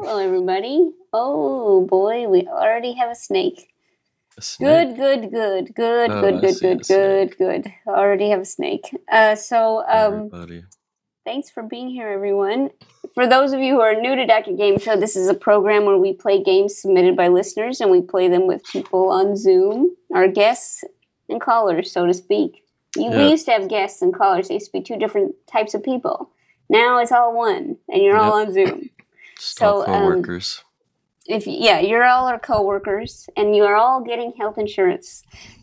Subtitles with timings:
[0.00, 0.92] Hello, everybody.
[1.12, 3.68] Oh boy, we already have a snake.
[4.36, 4.96] A snake?
[4.96, 7.72] Good, good, good, good, Oh, good, good, good, good, good.
[7.84, 8.84] Already have a snake.
[9.10, 10.64] Uh, so, um, Everybody.
[11.24, 12.70] thanks for being here, everyone.
[13.14, 14.52] For those of you who are new to Dr.
[14.52, 18.00] Game Show, this is a program where we play games submitted by listeners and we
[18.00, 20.84] play them with people on Zoom, our guests
[21.28, 22.62] and callers, so to speak.
[22.94, 25.74] You, We used to have guests and callers, they used to be two different types
[25.74, 26.30] of people.
[26.70, 28.90] Now it's all one, and you're all on Zoom.
[29.38, 30.62] So, um, co-workers.
[31.26, 35.22] if yeah, you're all our coworkers, and you are all getting health insurance.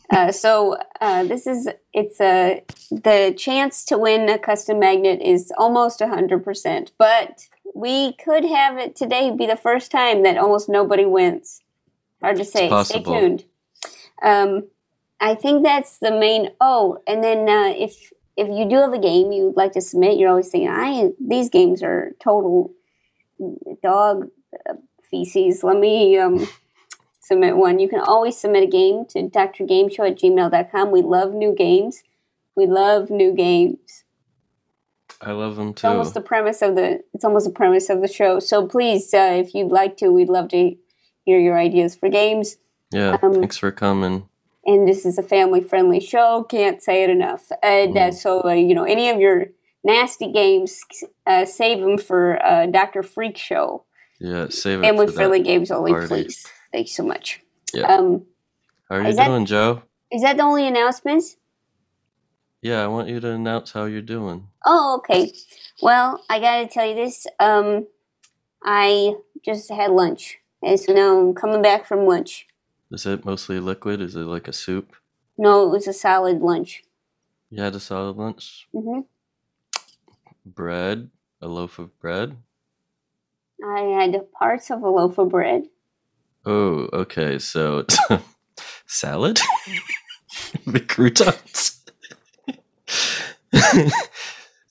[0.10, 5.52] Uh, so uh, this is it's a the chance to win a custom magnet is
[5.58, 10.70] almost hundred percent, but we could have it today be the first time that almost
[10.70, 11.62] nobody wins.
[12.22, 12.70] Hard to say.
[12.84, 13.46] Stay tuned.
[14.22, 14.68] Um,
[15.20, 16.52] I think that's the main.
[16.62, 20.18] Oh, and then uh, if if you do have a game you'd like to submit,
[20.18, 22.72] you're always saying, "I these games are total
[23.84, 24.28] dog
[24.70, 24.74] uh,
[25.10, 25.64] feces.
[25.64, 26.48] Let me um,
[27.22, 27.80] submit one.
[27.80, 30.92] You can always submit a game to drgameshow at gmail.com.
[30.92, 32.04] We love new games.
[32.56, 34.04] We love new games.
[35.22, 35.80] I love them too.
[35.80, 37.02] It's almost the premise of the.
[37.14, 38.40] It's almost the premise of the show.
[38.40, 40.76] So please, uh, if you'd like to, we'd love to
[41.24, 42.58] hear your ideas for games.
[42.92, 44.28] yeah, um, thanks for coming.
[44.68, 46.44] And this is a family-friendly show.
[46.44, 47.52] Can't say it enough.
[47.62, 48.14] And uh, Mm.
[48.16, 49.48] so, uh, you know, any of your
[49.86, 50.82] nasty games,
[51.28, 53.86] uh, save them for uh, Doctor Freak Show.
[54.20, 56.08] Yeah, save it Family for friendly games only, party.
[56.08, 56.46] please.
[56.74, 57.42] Thank you so much.
[57.74, 57.84] Yeah.
[57.96, 58.26] Um,
[58.90, 59.84] How are you is that- doing, Jo?
[60.12, 61.38] is that the only announcements?
[62.62, 64.48] Yeah, I want you to announce how you're doing.
[64.66, 65.32] Oh, okay.
[65.82, 67.28] Well, I gotta tell you this.
[67.40, 67.86] Um,
[68.64, 69.14] I
[69.44, 72.48] just had lunch, and so now I'm coming back from lunch.
[72.92, 74.02] Is it mostly liquid?
[74.02, 74.96] Is it like a soup?
[75.38, 76.84] No, it was a solid lunch.
[77.52, 78.68] You had a solid lunch?
[78.74, 79.00] Mm hmm
[80.46, 81.10] Bread?
[81.42, 82.38] A loaf of bread?
[83.64, 85.64] I had parts of a loaf of bread.
[86.46, 87.40] Oh, okay.
[87.40, 87.86] So
[88.86, 89.40] salad?
[90.68, 91.84] the croutons.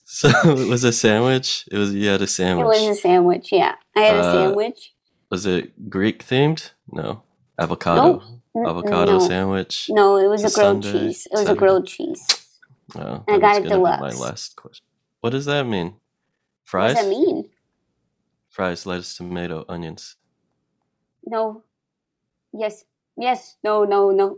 [0.05, 1.67] so it was a sandwich?
[1.71, 2.63] It was you had a sandwich.
[2.63, 3.51] It was a sandwich.
[3.51, 4.93] Yeah, I had a Uh, sandwich.
[5.29, 6.71] Was it Greek themed?
[6.91, 7.23] No.
[7.59, 8.21] Avocado.
[8.55, 9.27] Mm, Avocado no.
[9.27, 9.87] sandwich.
[9.89, 11.27] No, it was a grilled Sunday, cheese.
[11.31, 12.25] It was a grilled cheese.
[12.95, 14.85] Oh, I got it gonna my last question.
[15.25, 15.95] What does that mean?
[16.65, 16.93] Fries?
[16.93, 17.49] What does that mean?
[18.47, 20.17] Fries, lettuce, tomato, onions.
[21.25, 21.63] No.
[22.53, 22.85] Yes.
[23.17, 23.57] Yes.
[23.63, 23.85] No.
[23.85, 24.11] No.
[24.11, 24.37] No.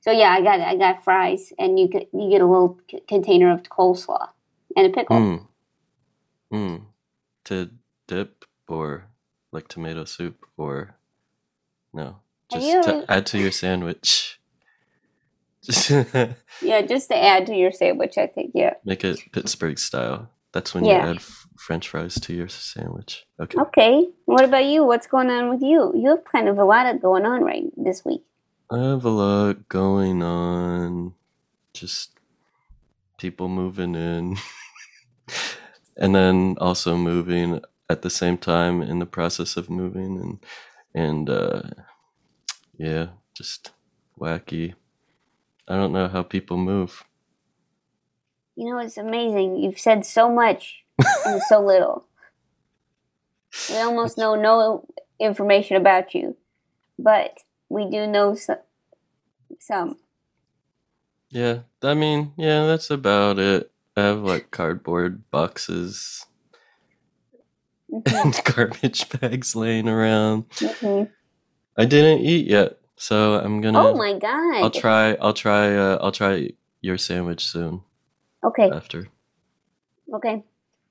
[0.00, 3.00] So yeah, I got I got fries, and you get you get a little c-
[3.08, 4.28] container of coleslaw
[4.76, 5.16] and a pickle.
[5.16, 5.46] Mm.
[6.52, 6.82] Mm.
[7.46, 7.70] To
[8.06, 9.08] dip or
[9.50, 10.94] like tomato soup or
[11.92, 12.20] no.
[12.48, 14.37] Just to add to your sandwich.
[16.62, 18.52] Yeah, just to add to your sandwich, I think.
[18.54, 18.74] Yeah.
[18.84, 20.28] make it Pittsburgh style.
[20.52, 21.04] That's when Yeah.
[21.04, 23.26] you add f- French fries to your sandwich.
[23.40, 23.58] Okay.
[23.58, 24.08] Okay.
[24.24, 24.84] What about you?
[24.84, 25.92] What's going on with you?
[25.94, 28.24] You have kind of a lot of going on right this week.
[28.70, 31.14] I have a lot going on.
[31.74, 32.12] Just
[33.18, 34.36] people moving in.
[35.96, 40.38] and then also moving at the same time in the process of moving and
[40.94, 41.62] and uh
[42.78, 43.72] yeah, just
[44.18, 44.74] wacky.
[45.68, 47.04] I don't know how people move.
[48.56, 49.58] You know, it's amazing.
[49.58, 50.84] You've said so much
[51.26, 52.06] and so little.
[53.70, 54.86] We almost know no
[55.20, 56.36] information about you,
[56.98, 58.58] but we do know some.
[59.60, 59.98] some.
[61.30, 63.70] Yeah, I mean, yeah, that's about it.
[63.96, 66.26] I have like cardboard boxes
[67.92, 70.46] Mhm, and garbage bags laying around.
[70.62, 71.10] mhm.
[71.76, 74.62] I didn't eat yet, so I'm gonna Oh my god!
[74.62, 75.14] I'll try.
[75.14, 75.74] I'll try.
[75.74, 76.50] Uh, I'll try
[76.80, 77.82] your sandwich soon
[78.44, 79.08] Okay, after.
[80.14, 80.44] okay.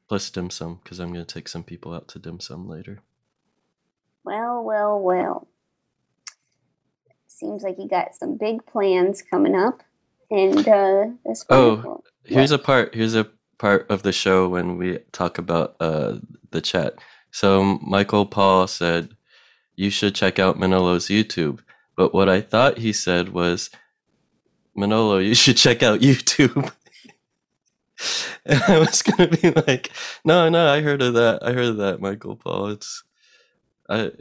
[0.09, 2.99] Plus dim sum, because I'm gonna take some people out to dim sum later.
[4.23, 5.47] Well, well, well.
[7.27, 9.83] Seems like you got some big plans coming up,
[10.31, 12.03] and uh, that's Oh, wonderful.
[12.23, 12.95] Here's a part.
[12.95, 16.17] Here's a part of the show when we talk about uh,
[16.51, 16.95] the chat.
[17.31, 19.09] So Michael Paul said
[19.75, 21.59] you should check out Manolo's YouTube,
[21.97, 23.69] but what I thought he said was
[24.75, 26.71] Manolo, you should check out YouTube.
[28.45, 29.91] and I was gonna be like,
[30.23, 31.43] no, no, I heard of that.
[31.43, 32.67] I heard of that, Michael Paul.
[32.69, 33.03] It's
[33.89, 34.11] I.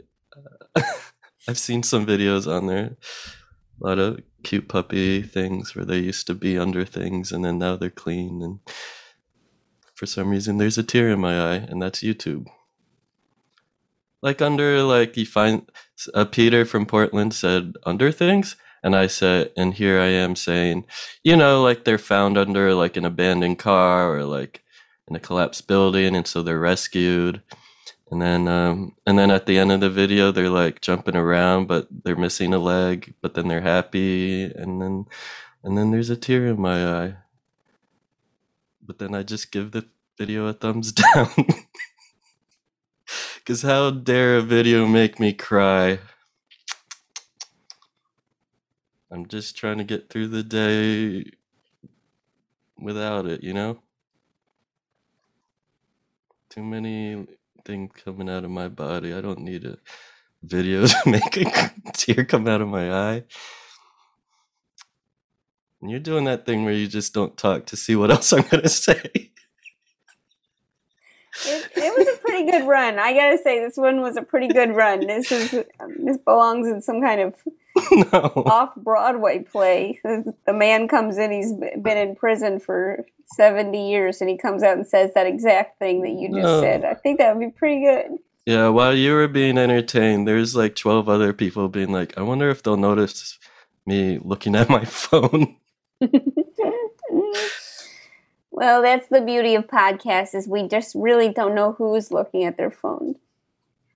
[0.75, 0.81] Uh,
[1.49, 2.97] I've seen some videos on there.
[3.81, 7.57] A lot of cute puppy things where they used to be under things and then
[7.57, 8.41] now they're clean.
[8.41, 8.59] And
[9.95, 12.47] for some reason, there's a tear in my eye, and that's YouTube.
[14.21, 15.69] Like under, like you find
[16.13, 20.85] uh, Peter from Portland said under things, and I said, and here I am saying,
[21.23, 24.63] you know, like they're found under like an abandoned car or like
[25.07, 27.41] in a collapsed building, and so they're rescued.
[28.09, 31.67] And then um and then at the end of the video they're like jumping around
[31.67, 35.05] but they're missing a leg, but then they're happy and then
[35.63, 37.15] and then there's a tear in my eye.
[38.81, 39.85] But then I just give the
[40.17, 41.29] video a thumbs down.
[43.47, 45.99] Cause how dare a video make me cry?
[49.09, 51.31] I'm just trying to get through the day
[52.77, 53.79] without it, you know?
[56.49, 57.25] Too many
[57.63, 59.13] things coming out of my body.
[59.13, 59.77] I don't need a
[60.43, 63.23] video to make a tear come out of my eye.
[65.81, 68.41] And you're doing that thing where you just don't talk to see what else I'm
[68.41, 69.31] going to say.
[71.45, 72.99] It, it was pretty good run.
[72.99, 75.05] I gotta say, this one was a pretty good run.
[75.07, 77.35] This is this belongs in some kind of
[77.91, 78.43] no.
[78.45, 79.99] off Broadway play.
[80.03, 83.05] The man comes in, he's been in prison for
[83.35, 86.61] 70 years, and he comes out and says that exact thing that you just No.
[86.61, 86.85] said.
[86.85, 88.17] I think that would be pretty good.
[88.45, 92.49] Yeah, while you were being entertained, there's like 12 other people being like, I wonder
[92.49, 93.37] if they'll notice
[93.85, 95.57] me looking at my phone.
[98.57, 102.57] well, that's the beauty of podcasts is we just really don't know who's looking at
[102.57, 103.13] their phone.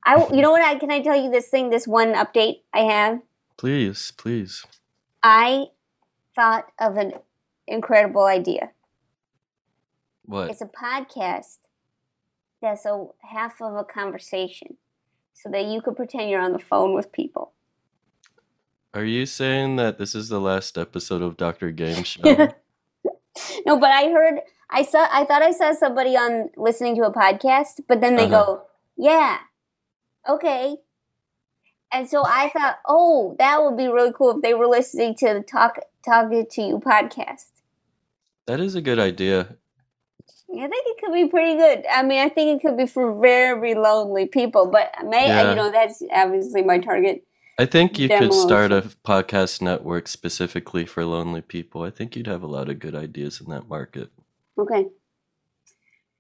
[0.06, 0.62] I, you know what?
[0.62, 3.22] I can I tell you this thing, this one update I have.
[3.58, 4.64] Please, please.
[5.24, 5.66] I
[6.36, 7.14] thought of an
[7.68, 8.70] incredible idea.
[10.26, 10.52] What?
[10.52, 11.58] It's a podcast
[12.62, 14.78] that's a half of a conversation,
[15.34, 17.54] so that you could pretend you're on the phone with people.
[18.94, 21.72] Are you saying that this is the last episode of Dr.
[21.72, 22.54] Game Show?
[23.66, 24.40] no, but I heard
[24.70, 28.26] I saw I thought I saw somebody on listening to a podcast, but then they
[28.26, 28.44] Uh-huh.
[28.46, 28.62] go,
[28.98, 29.38] "Yeah,
[30.28, 30.78] okay."
[31.94, 35.34] And so I thought, "Oh, that would be really cool if they were listening to
[35.34, 37.48] the Talk Talking to You podcast."
[38.48, 39.56] that is a good idea.
[40.54, 41.86] I think it could be pretty good.
[41.90, 45.50] I mean, I think it could be for very lonely people, but may Yeah.
[45.52, 47.24] you know that's obviously my target.
[47.62, 51.84] I think you could start a podcast network specifically for lonely people.
[51.84, 54.10] I think you'd have a lot of good ideas in that market.
[54.58, 54.88] Okay.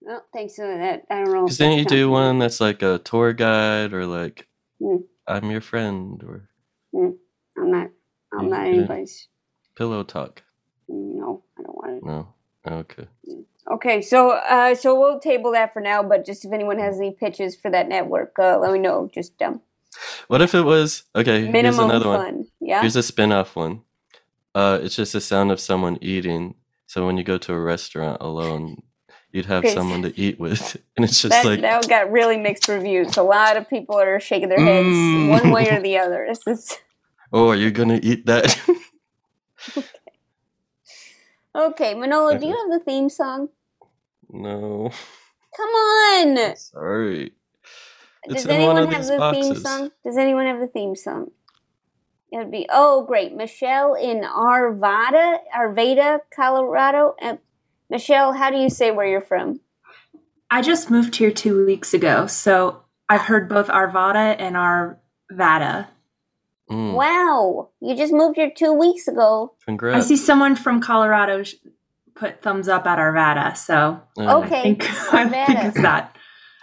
[0.01, 1.05] Well, thanks for that.
[1.09, 1.45] I don't know.
[1.45, 4.47] Because then you do one that's like a tour guide or like,
[4.79, 5.03] Mm.
[5.27, 6.49] I'm your friend or
[6.93, 7.89] I'm not.
[8.33, 9.27] I'm not anybody's.
[9.75, 10.43] pillow talk.
[10.87, 12.03] No, I don't want it.
[12.05, 12.33] No.
[12.67, 13.07] Okay.
[13.71, 16.03] Okay, so uh, so we'll table that for now.
[16.03, 19.09] But just if anyone has any pitches for that network, uh, let me know.
[19.13, 19.61] Just um,
[20.27, 21.41] What if it was okay?
[21.41, 22.17] Here's minimum another one.
[22.25, 22.45] fun.
[22.59, 22.81] Yeah.
[22.81, 23.81] Here's a spin-off one.
[24.55, 26.55] Uh, it's just the sound of someone eating.
[26.87, 28.81] So when you go to a restaurant alone,
[29.31, 32.67] you'd have someone to eat with, and it's just that, like that got really mixed
[32.67, 33.15] reviews.
[33.17, 35.29] A lot of people are shaking their heads Mm.
[35.29, 36.25] one way or the other.
[36.27, 36.77] This is
[37.33, 38.59] Oh, are you gonna eat that?
[39.77, 39.87] okay.
[41.55, 43.49] okay, Manolo, do you have the theme song?
[44.29, 44.91] no.
[45.55, 46.55] Come on.
[46.55, 47.33] Sorry.
[48.25, 49.91] It's Does anyone have these the theme song?
[50.05, 51.31] Does anyone have the theme song?
[52.31, 57.15] It would be oh great, Michelle in Arvada, Arvada, Colorado.
[57.19, 57.39] And
[57.89, 59.59] Michelle, how do you say where you're from?
[60.49, 65.87] I just moved here two weeks ago, so I've heard both Arvada and Arvada.
[66.69, 69.55] Mm, Wow, you just moved here two weeks ago.
[69.67, 71.43] I see someone from Colorado
[72.15, 74.59] put thumbs up at Arvada, so Uh, Okay.
[74.59, 74.83] I think
[75.13, 76.15] I think it's that.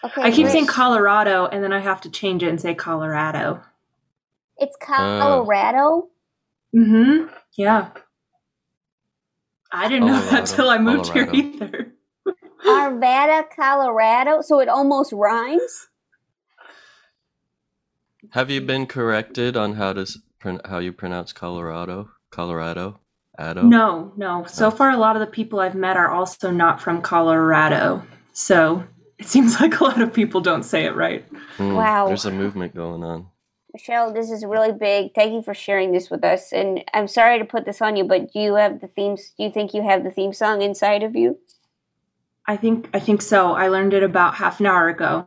[0.05, 0.53] Okay, I keep great.
[0.53, 3.63] saying Colorado, and then I have to change it and say Colorado.
[4.57, 6.09] it's Colorado.
[6.75, 7.27] Mm-hmm.
[7.57, 7.91] Yeah.
[9.73, 11.33] I didn't know that till I moved Colorado.
[11.33, 11.93] here either.
[12.67, 14.41] Arvada, Colorado.
[14.43, 15.89] So it almost rhymes.
[18.31, 20.07] Have you been corrected on how to
[20.67, 22.11] how you pronounce Colorado?
[22.31, 23.01] Colorado?
[23.39, 23.63] Ado?
[23.63, 24.45] No, no.
[24.47, 24.71] So Oh.
[24.71, 28.03] far, a lot of the people I've met are also not from Colorado.
[28.33, 28.85] So
[29.19, 31.25] it seems like a lot of people don't say it right.
[31.57, 32.07] Hmm, Wow.
[32.09, 33.27] There's a movement going on.
[33.73, 35.15] Michelle, this is really big.
[35.15, 36.53] Thank you for sharing this with us.
[36.53, 39.33] And I'm sorry to put this on you, but do you have the themes?
[39.37, 41.39] Do you think you have the theme song inside of you?
[42.47, 43.53] I think I think so.
[43.53, 45.27] I learned it about half an hour ago.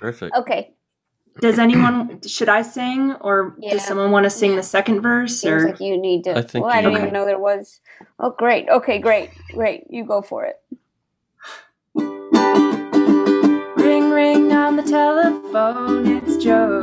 [0.00, 0.36] Perfect.
[0.36, 0.74] Okay.
[1.40, 3.72] Does anyone should I sing or Yeah.
[3.72, 6.36] does someone want to sing the second verse Seems or like you need to.
[6.36, 7.02] I think well, I you- didn't Okay.
[7.04, 7.80] even know there was.
[8.18, 8.68] Oh, great.
[8.68, 9.30] Okay, great.
[9.54, 9.84] Great.
[9.88, 10.56] You go for it.
[14.12, 16.80] Ring ring on the telephone, it's Jo.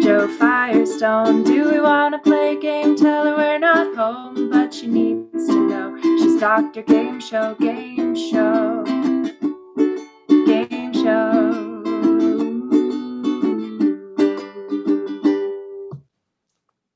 [0.00, 1.42] Jo Firestone.
[1.44, 2.96] Do we wanna play a game?
[2.96, 5.98] Tell her we're not home, but she needs to know.
[6.18, 6.82] She's Dr.
[6.82, 8.84] Game Show, Game Show.
[10.46, 11.58] Game Show.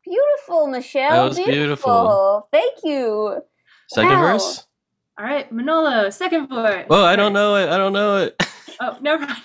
[0.04, 1.10] Beautiful, Michelle.
[1.10, 2.48] That was beautiful.
[2.52, 3.42] Thank you.
[3.88, 4.32] Second Wow.
[4.32, 4.66] verse?
[5.18, 6.86] Alright, Manolo, second verse.
[6.88, 7.68] Well, I don't know it.
[7.68, 8.40] I don't know it.
[8.80, 9.38] Oh, never mind.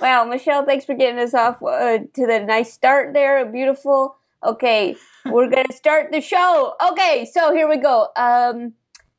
[0.00, 3.44] Wow, Michelle, thanks for getting us off uh, to the nice start there.
[3.44, 4.16] Beautiful.
[4.42, 6.74] Okay, we're gonna start the show.
[6.92, 8.08] Okay, so here we go.
[8.16, 8.72] Um,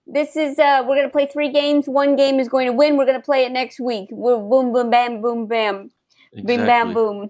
[0.08, 1.88] this is uh, we're gonna play three games.
[1.88, 2.98] One game is going to win.
[2.98, 4.10] We're gonna play it next week.
[4.12, 5.92] We're boom, boom, bam, boom, bam,
[6.34, 7.30] boom, bam, boom.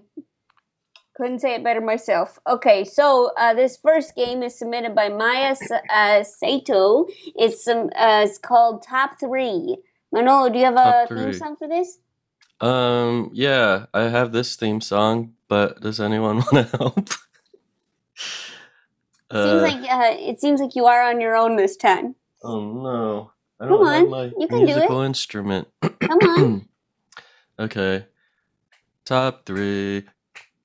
[1.18, 2.38] Couldn't say it better myself.
[2.48, 7.06] Okay, so uh, this first game is submitted by Miya S- uh, Saito.
[7.36, 7.90] It's some.
[7.94, 9.76] Uh, it's called Top Three.
[10.10, 11.98] Manolo, do you have a theme song for this?
[12.62, 17.10] Um, yeah, I have this theme song, but does anyone want to help?
[19.42, 22.16] Seems Uh, like uh, it seems like you are on your own this time.
[22.44, 24.92] oh no, I Come don't have on, my you can do it.
[24.92, 25.68] musical instrument.
[26.08, 26.56] Come on.
[27.60, 28.06] okay,
[29.06, 30.04] top three,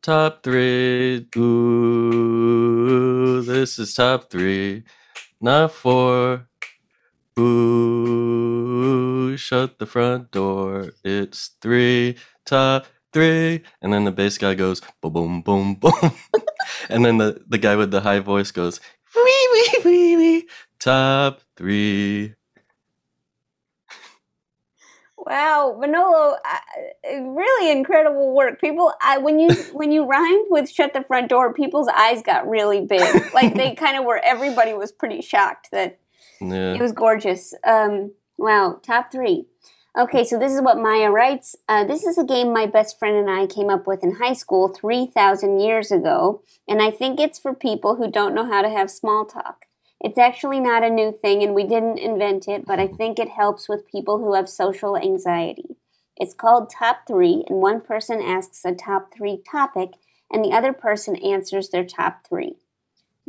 [0.03, 1.27] top three.
[1.37, 2.23] Ooh,
[3.43, 4.83] this is top three,
[5.41, 6.47] not four.
[7.39, 10.93] Ooh, shut the front door.
[11.03, 13.63] It's three, top three.
[13.81, 16.11] And then the bass guy goes boom, boom, boom, boom.
[16.89, 18.79] and then the, the guy with the high voice goes
[19.15, 20.47] wee, wee, wee, wee.
[20.79, 22.35] Top three.
[25.17, 26.37] Wow, Manolo,
[27.05, 28.61] really incredible work.
[28.61, 32.49] People, I, when you when you rhymed with "shut the front door," people's eyes got
[32.49, 33.25] really big.
[33.33, 34.19] Like they kind of were.
[34.23, 35.99] Everybody was pretty shocked that
[36.75, 37.53] it was gorgeous.
[37.65, 39.45] Um, wow, top three.
[39.97, 41.55] Okay, so this is what Miya writes.
[41.67, 44.33] Uh, this is a game my best friend and I came up with in high
[44.33, 48.69] school 3,000 years ago, and I think it's for people who don't know how to
[48.69, 49.65] have small talk.
[49.99, 53.29] It's actually not a new thing, and we didn't invent it, but I think it
[53.29, 55.77] helps with people who have social anxiety.
[56.15, 59.93] It's called Top Three, and one person asks a top three topic,
[60.31, 62.57] and the other person answers their top three.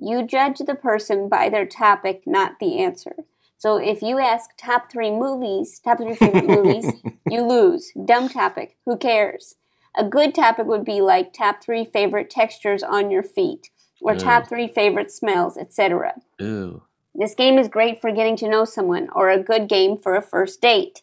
[0.01, 3.17] You judge the person by their topic, not the answer.
[3.57, 6.93] So if you ask top three movies, top three favorite movies,
[7.29, 7.93] you lose.
[8.05, 8.77] Dumb topic.
[8.87, 9.57] Who cares?
[9.97, 14.19] A good topic would be like top three favorite textures on your feet, or Ew.
[14.21, 16.15] top three favorite smells, etc.
[16.39, 16.83] Ew.
[17.13, 20.23] This game is great for getting to know someone, or a good game for a
[20.23, 21.03] first date.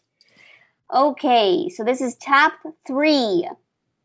[0.94, 2.54] Okay, so this is top
[2.86, 3.46] three.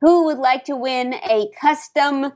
[0.02, 2.34] Who would like to win a custom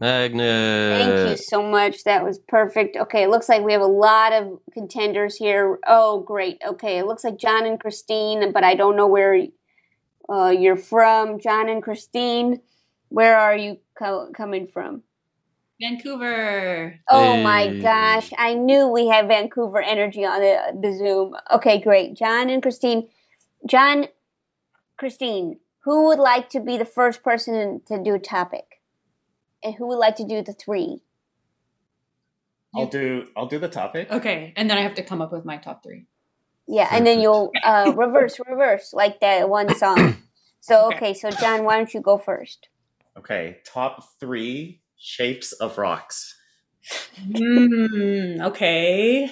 [0.00, 0.98] Magnet.
[0.98, 2.04] Thank you so much.
[2.04, 2.96] That was perfect.
[2.96, 5.78] Okay, it looks like we have a lot of contenders here.
[5.86, 6.60] Oh, great.
[6.64, 9.46] Okay, it looks like John and Christine, but I don't know where
[10.28, 11.40] uh, you're from.
[11.40, 12.60] John and Christine,
[13.08, 15.02] where are you co- coming from?
[15.80, 16.98] Vancouver.
[17.08, 21.36] Oh my gosh, I knew we had Vancouver energy on the, the Zoom.
[21.52, 22.14] Okay, great.
[22.14, 23.08] John and Christine.
[23.66, 24.06] John,
[24.96, 28.67] Christine, who would like to be the first person to do a topic?
[29.62, 31.02] And who would like to do the three?
[32.74, 34.10] I'll do I'll do the topic.
[34.12, 36.06] Okay, and then I have to come up with my top three.
[36.66, 40.16] Yeah, and then you'll uh, reverse, reverse, like that one song.
[40.60, 40.96] So, Okay.
[40.96, 42.68] okay, so John, why don't you go first?
[43.16, 46.36] Okay, top three shapes of rocks.
[47.16, 48.36] Hmm.
[48.42, 49.30] Okay.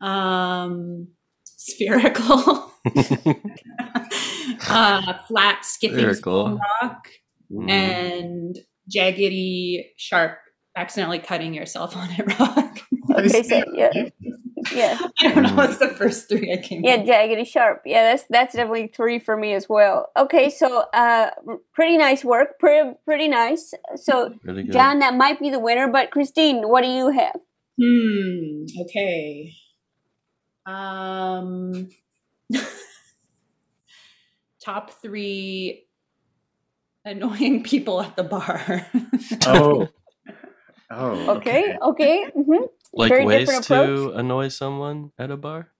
[0.00, 1.08] Um,
[1.44, 2.72] spherical.
[4.68, 6.60] uh, flat skipping Spherical.
[6.82, 7.08] rock
[7.52, 7.70] Mm.
[7.70, 8.58] and
[8.90, 10.38] jaggedy sharp
[10.76, 12.78] accidentally cutting yourself on it rock.
[13.16, 13.90] Okay, so, yeah,
[14.72, 17.08] yeah, I don't know what's the first three I came yeah, with.
[17.08, 17.82] jaggedy sharp.
[17.84, 20.10] Yeah, that's that's definitely three for me as well.
[20.16, 21.30] Okay, so uh,
[21.72, 23.74] pretty nice work, pretty pretty nice.
[23.96, 24.64] So, Really.
[24.64, 27.36] John, that might be the winner, but Christine, what do you have?
[27.80, 28.64] Hmm.
[28.82, 29.52] Okay.
[30.66, 31.88] Um.
[34.64, 35.83] top three
[37.04, 38.86] annoying people at the bar.
[39.46, 39.88] Oh.
[40.90, 41.36] Oh.
[41.38, 45.70] Okay, okay, hmm like very ways to annoy someone at a bar?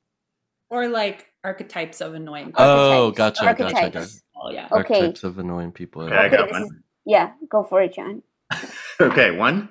[0.71, 2.65] or like archetypes of annoying people.
[2.65, 3.19] Oh, Archetypes.
[3.19, 3.77] gotcha, gotcha, gotcha.
[3.85, 4.23] Archetypes.
[4.35, 4.65] Oh, yeah.
[4.73, 4.79] Okay.
[4.79, 6.03] Archetypes of annoying people.
[6.03, 6.39] at Okay, I a bar.
[6.39, 6.63] got one.
[6.65, 6.73] is-
[7.05, 8.23] yeah, go for it, John.
[9.01, 9.69] Okay, one.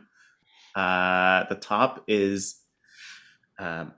[0.75, 2.61] Uh, the top is
[3.59, 3.91] um,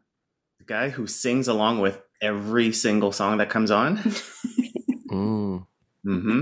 [0.59, 3.97] the guy who sings along with every single song that comes on.
[5.11, 5.67] Mm.
[6.05, 6.41] Hmm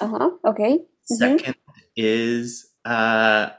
[0.00, 0.30] Uh huh.
[0.46, 0.78] Okay.
[1.10, 1.16] Mhm.
[1.38, 1.54] Second
[1.96, 3.54] is uh, I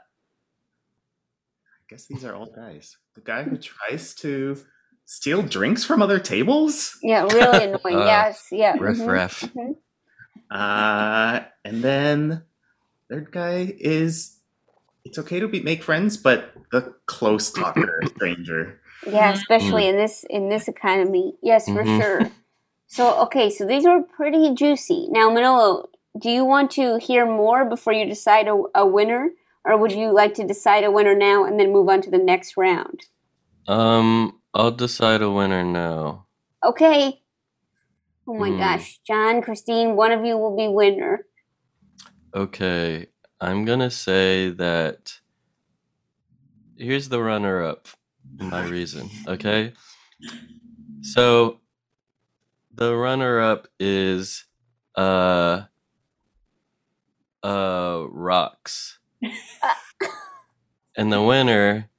[1.88, 2.96] guess these are all guys.
[3.14, 4.56] The guy who tries to
[5.06, 6.98] steal drinks from other tables.
[7.02, 7.80] Yeah, really annoying.
[8.02, 8.48] Uh, yes.
[8.50, 8.76] Yeah.
[8.78, 9.40] Riff mhm, raff.
[9.42, 9.76] mhm.
[10.50, 12.42] Uh, and then
[13.10, 14.38] third guy is
[15.04, 18.80] it's okay to be make friends, but the close talker stranger.
[19.06, 21.34] Yeah, especially in this in this economy.
[21.42, 22.00] Yes, for Mhm.
[22.00, 22.30] sure.
[22.94, 25.08] So okay, so these were pretty juicy.
[25.10, 25.88] Now, Manolo,
[26.20, 29.30] do you want to hear more before you decide a, a winner,
[29.64, 32.18] or would you like to decide a winner now and then move on to the
[32.18, 33.02] next round?
[33.68, 36.26] Um, I'll decide a winner now.
[36.64, 37.22] Okay.
[38.28, 38.58] Oh my Hmm.
[38.58, 41.26] gosh, John, Christine, one of you will be winner.
[42.34, 43.08] Okay,
[43.40, 45.20] I'm gonna say that.
[46.76, 47.88] Here's the runner-up.
[48.40, 49.74] My reason, okay?
[51.02, 51.60] So,
[52.74, 54.44] the runner-up is
[54.96, 55.62] uh
[57.42, 58.98] uh rocks,
[60.96, 61.90] and the winner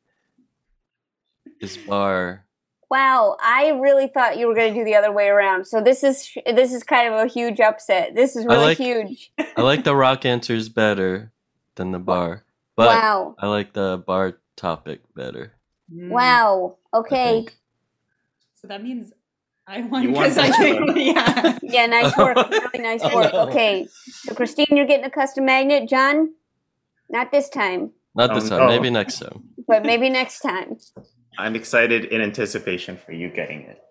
[1.61, 2.45] is bar.
[2.89, 5.65] Wow, I really thought you were going to do the other way around.
[5.65, 8.15] So this is this is kind of a huge upset.
[8.15, 9.31] This is I really like- huge.
[9.57, 11.31] I like the rock answers better
[11.75, 13.35] than the bar, but wow.
[13.39, 15.53] I like the bar topic better.
[15.93, 16.09] Mm.
[16.09, 16.77] Wow.
[16.93, 17.47] Okay.
[18.55, 19.11] So that means
[19.67, 21.57] I won You because I think yeah.
[21.63, 22.37] Yeah, nice work.
[22.49, 23.33] Really nice work.
[23.33, 23.87] Okay.
[24.05, 25.89] So Christine, you're getting a custom magnet.
[25.89, 26.33] John,
[27.09, 28.59] not this time, Not um, Oh, this time.
[28.59, 28.67] no.
[28.67, 29.43] Maybe next time.
[29.67, 30.77] but maybe next time.
[31.37, 33.81] I'm excited in anticipation for you getting it.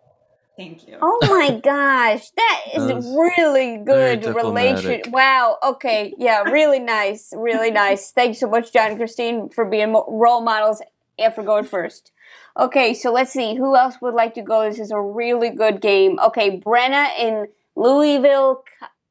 [0.56, 0.96] Thank you.
[1.02, 5.10] Oh my gosh, that is That really good relation.
[5.10, 5.58] Wow.
[5.64, 6.14] Okay.
[6.18, 6.42] Yeah.
[6.44, 7.32] Really nice.
[7.36, 8.12] Really nice.
[8.12, 10.80] Thanks so much, John and Christine, for being role models
[11.18, 12.12] and for going first.
[12.58, 12.94] Okay.
[12.94, 14.68] So let's see who else would like to go.
[14.68, 16.18] This is a really good game.
[16.20, 17.46] Okay, Brenna in
[17.76, 18.62] Louisville,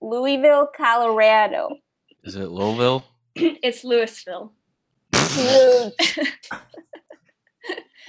[0.01, 1.75] Louisville, Colorado.
[2.23, 3.03] Is it Louisville?
[3.35, 4.53] it's Louisville.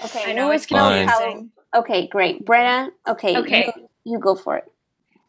[0.04, 0.30] Okay.
[0.30, 1.08] I know it's Louisville, Fine.
[1.08, 1.50] Colo- confusing.
[1.74, 2.06] Okay.
[2.08, 2.90] Great, Brenna.
[3.08, 3.36] Okay.
[3.38, 3.72] Okay.
[3.76, 4.64] You, you go for it.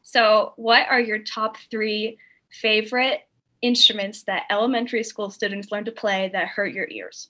[0.02, 2.18] So, what are your top three
[2.52, 3.22] favorite
[3.62, 7.30] instruments that elementary school students learn to play that hurt your ears?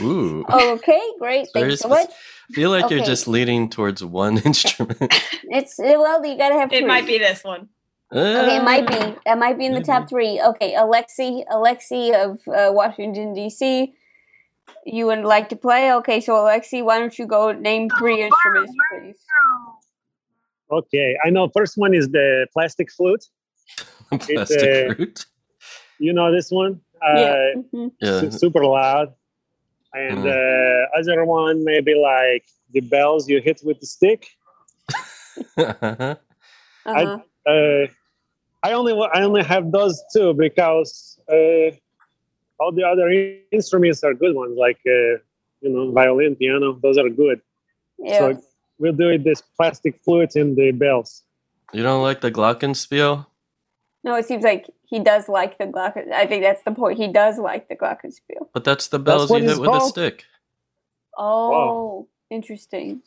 [0.00, 0.44] Ooh.
[0.52, 1.02] Okay.
[1.18, 1.48] Great.
[1.52, 2.16] Thank you so spec- much.
[2.52, 4.98] feel like you're just leading towards one instrument.
[5.44, 6.72] It's well, you gotta have.
[6.72, 6.86] It three.
[6.86, 7.68] might be this one.
[8.12, 9.16] Okay, it might be.
[9.26, 10.40] It might be in the top three.
[10.40, 13.94] Okay, Alexi, Alexi of uh, Washington D.C.
[14.86, 15.92] You would like to play?
[15.94, 19.16] Okay, so Alexi, why don't you go name three instruments, please?
[20.70, 21.48] Okay, I know.
[21.48, 23.24] First one is the plastic flute.
[24.10, 25.26] Plastic uh, fruit.
[25.98, 26.80] You know this one?
[27.02, 27.54] Uh, yeah.
[27.72, 27.92] mhm.
[28.00, 28.20] Yeah.
[28.20, 29.14] su- super loud.
[29.94, 34.26] And uh, other one maybe like the bells you hit with the stick.
[35.56, 36.14] Uh-huh.
[36.86, 37.18] Uh-huh.
[37.46, 37.86] Uh,
[38.62, 41.74] I only I only have those two because uh,
[42.60, 43.10] all the other
[43.50, 45.18] instruments are good ones, like uh,
[45.60, 46.78] you know violin, piano.
[46.82, 47.40] Those are good.
[47.98, 48.18] Yeah.
[48.18, 48.42] So
[48.78, 51.22] we'll do it this plastic flute and the bells.
[51.72, 53.26] you don't like the glockenspiel?
[54.04, 56.12] No, it seems like he does like the Glocken.
[56.12, 56.98] I think that's the point.
[56.98, 58.48] He does like the Glockenspiel.
[58.52, 60.24] But that's the bells what you hit it's with a stick.
[61.16, 63.02] Oh, interesting.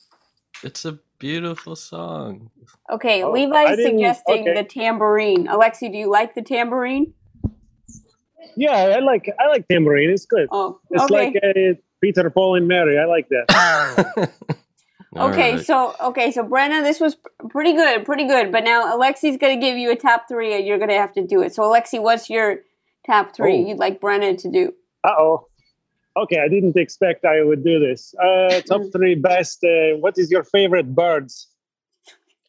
[0.63, 2.49] It's a beautiful song.
[2.91, 4.53] Okay, Oh, Levi's suggesting okay.
[4.55, 5.47] the tambourine.
[5.47, 7.13] Alexi, do you like the tambourine?
[8.55, 10.09] Yeah, I like I like tambourine.
[10.09, 10.47] It's good.
[10.51, 11.31] Oh, It's okay.
[11.31, 12.97] like uh, Peter, Paul, and Mary.
[12.97, 14.31] I like that.
[15.15, 15.65] Okay, Alright.
[15.65, 17.15] so okay, so Brenna, this was
[17.49, 18.51] pretty good, pretty good.
[18.51, 21.41] But now Alexi's gonna give you a top three, and you're gonna have to do
[21.41, 21.53] it.
[21.55, 22.57] So Alexi, what's your
[23.05, 23.67] top three Oh.
[23.69, 24.73] you'd like Brenna to do?
[25.03, 25.47] Uh oh.
[26.17, 28.13] Okay, I didn't expect I would do this.
[28.15, 29.63] Uh, top three best.
[29.63, 31.47] Uh, what is your favorite birds?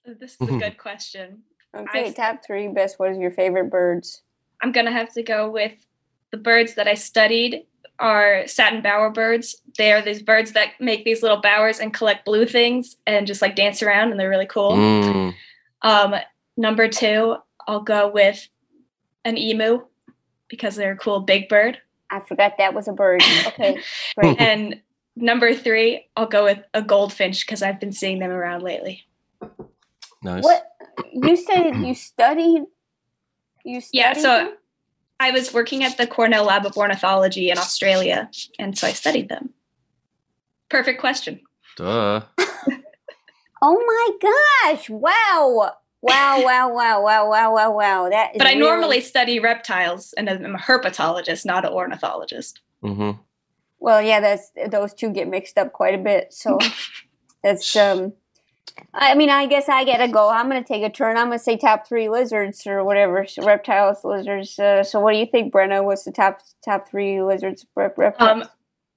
[0.05, 1.43] This is a good question.
[1.77, 2.99] Okay, I've- top three best.
[2.99, 4.23] What is your favorite birds?
[4.63, 5.75] I'm gonna have to go with
[6.33, 7.67] the birds that I studied
[7.99, 9.57] are satin bower birds.
[9.77, 13.43] They are these birds that make these little bowers and collect blue things and just
[13.43, 14.73] like dance around, and they're really cool.
[14.73, 15.35] Mm,
[15.83, 16.15] Um,
[16.57, 18.49] number two, I'll go with
[19.25, 19.81] an emu
[20.49, 21.79] because they're a cool big bird.
[22.11, 23.23] I forgot that was a bird.
[23.49, 23.81] Okay,
[24.17, 24.37] great.
[24.41, 24.81] And
[25.17, 29.05] number three, I'll go with a goldfinch because I've been seeing them around lately.
[30.23, 30.43] nice.
[30.45, 30.71] what
[31.13, 31.75] you said?
[31.77, 32.63] You studied?
[33.65, 33.99] You studied?
[33.99, 34.57] Yeah, so them?
[35.21, 39.29] I was working at the Cornell Lab of Ornithology in Australia, and so I studied
[39.29, 39.51] them.
[40.69, 41.41] Perfect question.
[41.77, 42.23] Duh.
[43.63, 44.89] oh my gosh!
[44.91, 45.73] Wow.
[46.01, 48.09] Wow, wow, wow, wow, wow, wow, wow.
[48.09, 48.61] That is But I really...
[48.63, 52.61] normally study reptiles and I'm a herpetologist, not an ornithologist.
[52.85, 53.19] Mm-hmm.
[53.81, 56.33] Well, yeah, that's those two get mixed up quite a bit.
[56.33, 56.59] So
[57.43, 58.13] that's um
[58.95, 60.29] I mean, I guess I gotta go.
[60.29, 61.17] I'm gonna take a turn.
[61.17, 64.59] I'm gonna say top three lizards or whatever, so reptiles, lizards.
[64.59, 65.85] Uh, so, what do you think, Brenna?
[65.85, 67.67] What's the top top three lizards?
[67.75, 68.43] Rep, reptiles?
[68.43, 68.49] Um,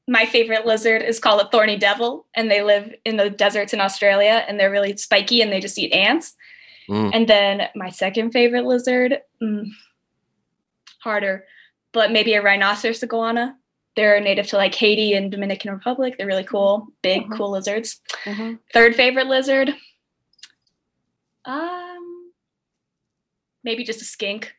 [0.07, 3.81] my favorite lizard is called a thorny devil, and they live in the deserts in
[3.81, 6.35] Australia, and they're really spiky, and they just eat ants.
[6.89, 7.11] Mm.
[7.13, 9.67] And then my second favorite lizard, mm,
[10.99, 11.45] harder,
[11.93, 13.57] but maybe a rhinoceros iguana.
[13.95, 16.15] They're native to like Haiti and Dominican Republic.
[16.17, 17.37] They're really cool, big, Mhm.
[17.37, 17.99] cool lizards.
[18.25, 18.59] Mhm.
[18.73, 19.75] Third favorite lizard,
[21.45, 22.31] um,
[23.63, 24.53] maybe just a skink.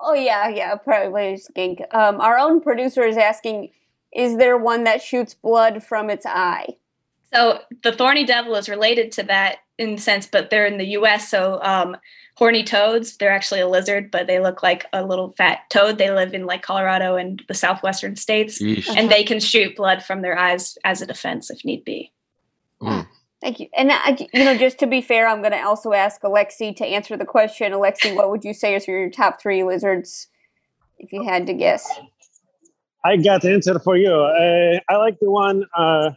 [0.00, 1.80] Oh yeah, yeah, probably a skink.
[1.92, 3.70] Um, our own producer is asking,
[4.12, 6.76] is there one that shoots blood from its eye?
[7.32, 11.28] So the thorny devil is related to that in sense, but they're in the U.S.
[11.30, 11.96] So um,
[12.36, 15.98] horny toads, they're actually a lizard, but they look like a little fat toad.
[15.98, 18.88] They live in like Colorado and the southwestern states, Yeesh.
[18.96, 22.12] and they can shoot blood from their eyes as a defense if need be.
[22.82, 23.06] Mm.
[23.40, 23.68] Thank you.
[23.76, 26.86] And I, you know, just to be fair, I'm going to also ask Alexi to
[26.86, 27.72] answer the question.
[27.72, 30.28] Alexi, what would you say is your top three lizards,
[30.98, 31.86] if you had to guess?
[33.04, 34.10] I got the answer for you.
[34.10, 35.64] Uh, I like the one.
[35.76, 36.12] Uh,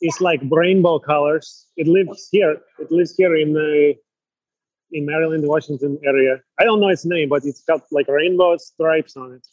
[0.00, 1.66] it's like rainbow colors.
[1.76, 2.56] It lives here.
[2.78, 3.98] It lives here in uh,
[4.92, 6.40] in Maryland, Washington area.
[6.58, 9.46] I don't know its name, but it's got like rainbow stripes on it.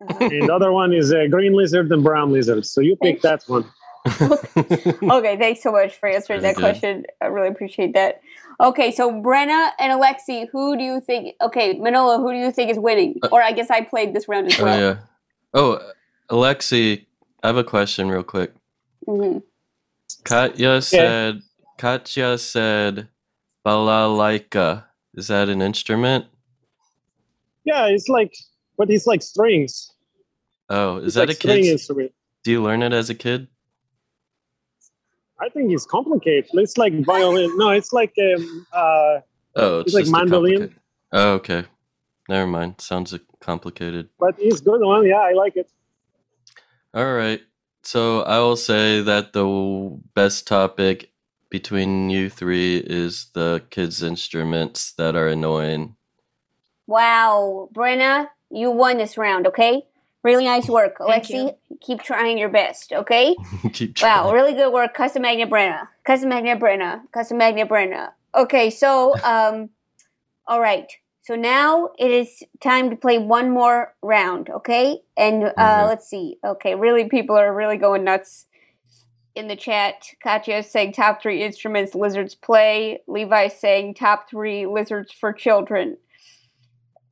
[0.20, 2.64] And the other one is a green lizard and brown lizard.
[2.64, 3.64] So you pick that one.
[4.06, 6.62] okay, thanks so much for answering Very that good.
[6.62, 7.04] question.
[7.20, 8.22] I really appreciate that.
[8.60, 11.34] Okay, so Brenna and Alexi, who do you think?
[11.42, 13.16] Okay, Manolo, who do you think is winning?
[13.30, 14.68] Or I guess I played this round as well.
[14.68, 14.80] Oh well.
[14.80, 15.00] yeah.
[15.52, 15.92] Oh,
[16.30, 17.04] Alexi,
[17.42, 18.54] I have a question real quick.
[19.06, 19.38] hmm
[20.24, 21.42] Katya said
[21.78, 23.08] Katya said
[23.66, 24.84] balalaika.
[25.14, 26.26] Is that an instrument?
[27.64, 28.34] Yeah, it's like,
[28.78, 29.92] but it's like strings.
[30.68, 31.64] Oh, is It's that like a kid?
[31.66, 32.12] instrument.
[32.44, 33.48] Do you learn it as a kid?
[35.40, 36.50] I think it's complicated.
[36.54, 37.56] It's like violin.
[37.56, 39.20] No, it's like um, uh,
[39.56, 40.74] Oh, it's, It's like mandolin.
[41.12, 41.64] Oh, okay.
[42.28, 42.80] Never mind.
[42.80, 44.08] Sounds complicated.
[44.18, 45.06] but it's good one.
[45.06, 45.68] Yeah, I like it.
[46.94, 47.40] All right.
[47.82, 51.10] So I will say that the best topic
[51.50, 55.96] between you three is the kids' instruments that are annoying.
[56.86, 59.46] Wow, Brenna, you won this round.
[59.46, 59.82] Okay,
[60.22, 61.54] really nice work, Thank Alexi.
[61.80, 62.92] Keep trying your best.
[62.92, 63.36] Okay.
[63.72, 64.24] Keep trying.
[64.24, 65.88] Wow, really good work, Custom Magnet Brenna.
[66.04, 67.02] Custom Magnet Brenna.
[67.12, 68.10] Custom Magnet Brenna.
[68.34, 69.70] Okay, so um
[70.46, 70.90] all right.
[71.22, 75.00] So now it is time to play one more round, okay?
[75.16, 75.86] And uh Mhm.
[75.88, 76.38] let's see.
[76.44, 78.46] Okay, really people are really going nuts
[79.40, 80.06] in the chat.
[80.22, 83.00] Katya is saying top three instruments lizards play.
[83.08, 85.96] Levi saying top three lizards for children.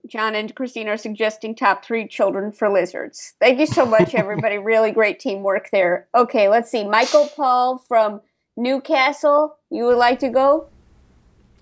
[0.07, 3.35] John and Christine are suggesting top three children for lizards.
[3.41, 4.59] Thank you so much, everybody.
[4.59, 6.07] really great teamwork there.
[6.15, 6.85] Okay, let's see.
[6.85, 8.21] Michael Paul from
[8.57, 10.69] Newcastle, you would like to go?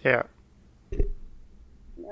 [0.05, 0.25] Yeah.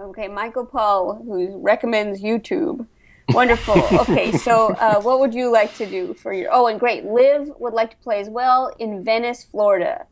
[0.01, 2.87] Okay, Michael Paul, who recommends YouTube.
[3.31, 3.75] Wonderful.
[4.01, 6.51] Okay, so uh, what would you like to do for your?
[6.53, 7.05] Oh, and great.
[7.05, 10.07] Liv would like to play as well in Venice, Florida.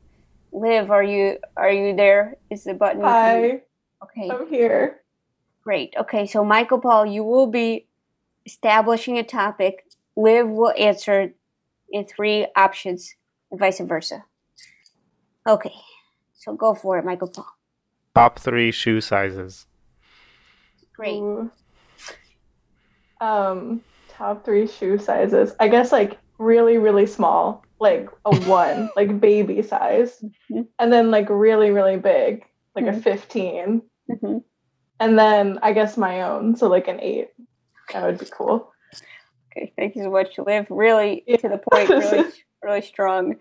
[0.53, 2.37] Liv, are you are you there?
[2.51, 3.03] Is the button?
[3.03, 3.63] Hi,
[4.03, 4.31] Okay.
[4.31, 5.01] I'm here.
[5.63, 5.95] Great.
[5.97, 7.87] Okay, so Michael Paul, you will be
[8.45, 9.85] establishing a topic.
[10.17, 11.35] Liv will answer
[11.91, 13.15] in three options,
[13.51, 14.25] and vice versa.
[15.47, 15.75] Okay,
[16.35, 17.47] so go for it, Michael Paul.
[18.15, 19.67] Top three shoe sizes.
[20.95, 21.21] Great.
[21.21, 21.51] Ooh.
[23.23, 25.55] Um, top three shoe sizes.
[25.61, 30.67] I guess like really, really small, like a one, like baby size, Mhm.
[30.79, 33.03] and then like really, really big, like a Mhm.
[33.03, 33.83] 15,
[34.21, 34.39] hmm
[35.01, 37.31] and then I guess my own, so like an eight.
[37.93, 38.73] That would be cool.
[39.51, 40.67] Okay, thank you so much, Liv.
[40.71, 41.91] Really to the point.
[41.91, 42.25] Really,
[42.63, 43.37] really strong.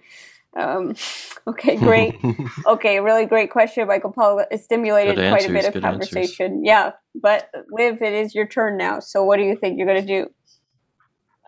[0.58, 0.96] Um,
[1.48, 2.20] okay, great.
[2.68, 4.44] Okay, really great question, Michael Paul.
[4.52, 6.10] It stimulated Good quite a bit of good answers.
[6.10, 6.64] conversation.
[6.66, 9.00] Yeah, but Liv, it is your turn now.
[9.00, 10.08] So, what do you think you're going to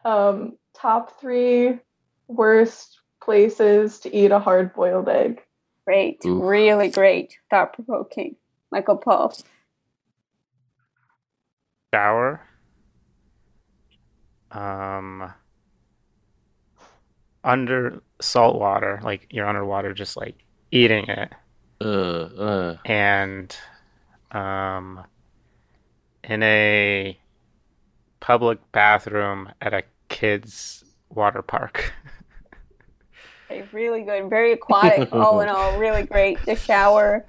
[0.04, 0.10] do?
[0.10, 1.80] Um, top three
[2.28, 5.42] worst places to eat a hard boiled egg.
[5.86, 6.42] Great, Oof.
[6.44, 8.36] really great, thought provoking,
[8.72, 9.34] Michael Paul.
[11.94, 12.42] Shower.
[14.52, 15.34] Um.
[17.44, 20.36] Under salt water, like you're underwater, just like
[20.72, 21.34] eating it,
[21.82, 23.56] uh, uh, and
[24.32, 25.04] um,
[26.24, 27.18] in a
[28.20, 31.94] public bathroom at a kids' water park.
[33.52, 35.10] Okay, really good, very aquatic.
[35.14, 36.44] all in all, really great.
[36.46, 37.26] The shower,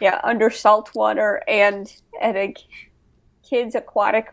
[0.00, 2.54] yeah, under salt water and at a
[3.42, 4.32] kids aquatic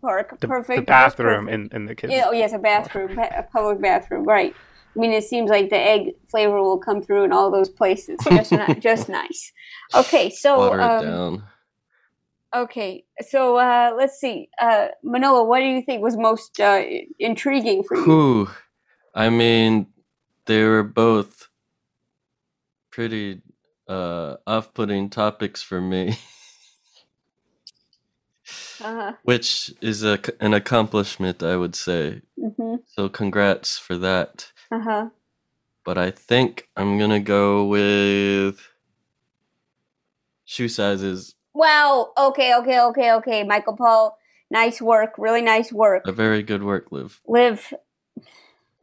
[0.00, 0.40] park.
[0.40, 0.80] The, perfect.
[0.80, 1.72] the bathroom perfect.
[1.72, 4.56] in, in the kids' Yeah, oh yes, a bathroom, a public bathroom, right?
[4.96, 8.18] I mean, it seems like the egg flavor will come through in all those places.
[8.30, 9.52] Just, ni- just nice.
[9.94, 11.44] Okay, so water it um, down.
[12.54, 16.82] okay, so uh, let's see, uh, Manolo, what do you think was most uh,
[17.20, 18.04] intriguing for you?
[18.06, 18.50] Whew.
[19.14, 19.88] I mean,
[20.46, 21.48] they were both
[22.92, 23.42] pretty
[23.88, 26.18] uh, off-putting topics for me,
[28.82, 29.12] Uh-huh.
[29.24, 32.22] which is a, an accomplishment, I would say.
[32.38, 34.52] hmm So congrats for that.
[34.74, 35.08] Uh-huh.
[35.84, 38.60] But I think I'm gonna go with
[40.44, 41.34] shoe sizes.
[41.52, 42.12] Wow.
[42.18, 42.54] Okay.
[42.56, 42.80] Okay.
[42.80, 43.12] Okay.
[43.12, 43.44] Okay.
[43.44, 44.18] Michael Paul,
[44.50, 45.14] nice work.
[45.18, 46.06] Really nice work.
[46.06, 47.20] A very good work, Liv.
[47.28, 47.72] Liv,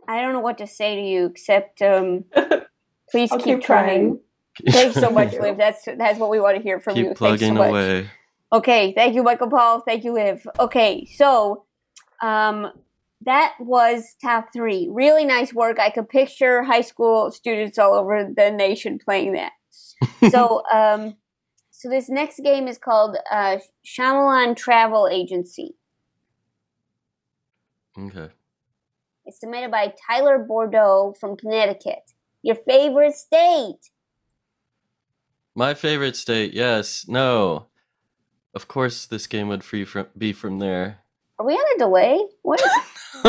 [0.08, 2.24] I don't know what to say to you except um,
[3.12, 4.20] please keep, keep trying.
[4.70, 5.42] Thanks so much, Thank.
[5.42, 5.58] Liv.
[5.58, 7.10] That's that's what we want to hear from you.
[7.10, 7.70] Keep Thanks so plugging much.
[7.70, 8.10] away.
[8.54, 9.80] Okay, thank you, Michael Paul.
[9.80, 10.46] Thank you, Liv.
[10.60, 11.64] Okay, so
[12.22, 12.72] um,
[13.26, 14.90] that was top three.
[14.92, 15.80] Really nice work.
[15.80, 19.52] I could picture high school students all over the nation playing that.
[20.32, 21.16] so, um,
[21.70, 25.76] so this next game is called uh, Shyamalan Travel Agency.
[27.98, 28.30] Okay.
[29.26, 32.12] It's submitted by Tyler Boudreau from Connecticut.
[32.42, 33.92] Your favorite state?
[35.54, 37.06] My favorite state, yes.
[37.08, 37.68] No.
[38.56, 41.00] Of course, this game would free from, be from there.
[41.38, 42.20] Are we on a delay?
[42.42, 42.62] What?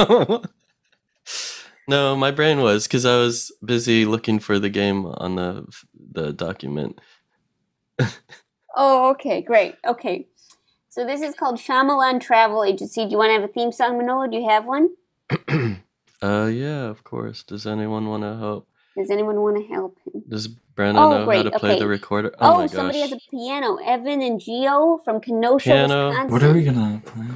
[1.88, 5.66] no, my brain was because I was busy looking for the game on the
[6.12, 7.00] the document.
[8.74, 9.74] Oh, okay, great.
[9.86, 10.28] Okay.
[10.88, 13.04] So this is called Shyamalan Travel Agency.
[13.04, 14.26] Do you want to have a theme song, Manolo?
[14.28, 14.88] Do you have one?
[16.22, 17.42] uh, yeah, of course.
[17.42, 18.66] Does anyone want to help?
[18.96, 20.22] Does anyone want to help him?
[20.26, 21.80] Does Brenna Oh, know how great, to play okay.
[21.80, 22.34] the recorder?
[22.40, 23.10] Oh, Oh, my somebody gosh.
[23.10, 23.76] has a piano.
[23.76, 26.08] Evan and Geo from Kenosha, Piano.
[26.08, 26.32] Wisconsin.
[26.32, 27.26] What are we gonna play?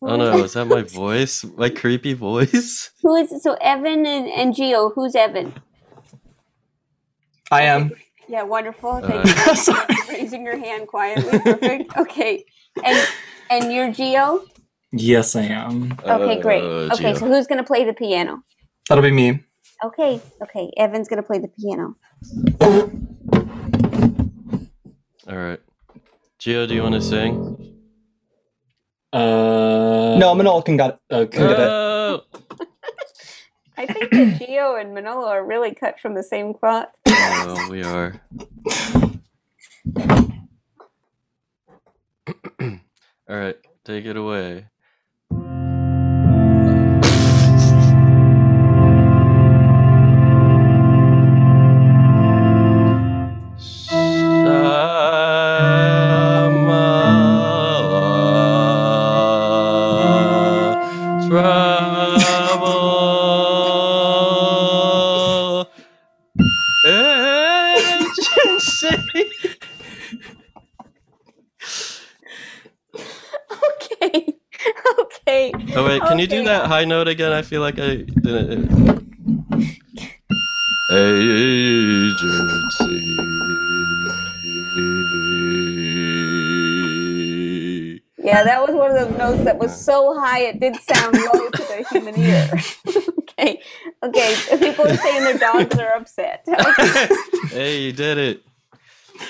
[0.00, 1.44] Oh no, is that my voice?
[1.56, 2.90] My creepy voice?
[3.02, 4.90] Who is so Evan and, and Geo?
[4.90, 5.52] Who's Evan?
[7.50, 7.90] I am.
[8.28, 8.90] Yeah, wonderful.
[9.02, 11.38] Uh, Thank you for raising your hand quietly.
[11.40, 11.92] Perfect.
[11.96, 12.44] Okay,
[12.84, 13.08] and
[13.50, 14.44] and you're Geo.
[14.92, 15.98] Yes, I am.
[16.04, 16.62] Okay, great.
[16.62, 18.42] Uh, Okay, so who's gonna play the piano?
[18.88, 19.42] That'll be me.
[19.84, 20.70] Okay, okay.
[20.76, 21.96] Evan's gonna play the piano.
[25.28, 25.60] All right.
[26.38, 27.77] Geo, do you want to sing?
[29.12, 31.58] Uh, no, Manol can got uh, can get it.
[31.58, 32.20] Oh!
[33.78, 36.88] I think that Geo and Manolo are really cut from the same cloth.
[37.40, 38.20] Oh, we are.
[42.60, 44.66] All right, take it away.
[75.78, 77.30] Oh wait, can you do that high note again?
[77.30, 78.68] I feel like I didn't.
[80.90, 82.18] Agency.
[88.18, 91.48] Yeah, that was one of those notes that was so high it did sound low
[91.48, 92.50] to the human ear.
[93.28, 93.62] okay,
[94.02, 94.34] okay.
[94.58, 96.44] People are saying their dogs are upset.
[96.48, 97.08] Okay.
[97.50, 98.42] hey, you did it.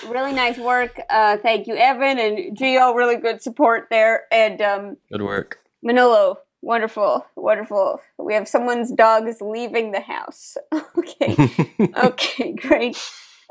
[0.08, 0.98] really nice work.
[1.11, 2.94] Uh, thank you, Evan and Geo.
[2.94, 4.22] Really good support there.
[4.32, 5.61] And um, Good work.
[5.82, 8.00] Manolo, wonderful, wonderful.
[8.18, 10.56] We have someone's dog is leaving the house.
[10.98, 11.50] okay,
[11.96, 12.98] okay, great.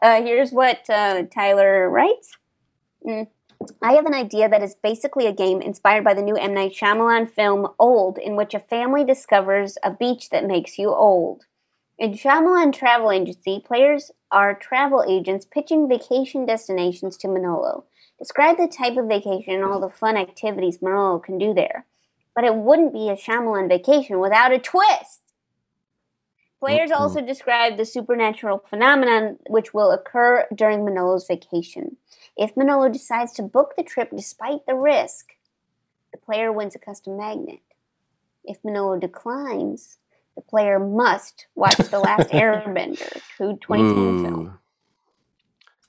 [0.01, 2.37] Uh, here's what uh, Tyler writes.
[3.05, 3.27] Mm.
[3.81, 6.53] I have an idea that is basically a game inspired by the new M.
[6.53, 11.45] Night Shyamalan film Old, in which a family discovers a beach that makes you old.
[11.97, 17.85] In Shyamalan Travel Agency, players are travel agents pitching vacation destinations to Manolo.
[18.19, 21.85] Describe the type of vacation and all the fun activities Manolo can do there.
[22.37, 25.23] But it wouldn't be a Shyamalan vacation without a twist.
[26.59, 27.01] Players Uh-oh.
[27.01, 31.97] also describe the supernatural phenomenon which will occur during Manolo's vacation.
[32.37, 35.29] If Manolo decides to book the trip despite the risk,
[36.11, 37.61] the player wins a custom magnet.
[38.43, 39.97] If Manolo declines,
[40.35, 44.59] the player must watch The Last Airbender, true 2010 film.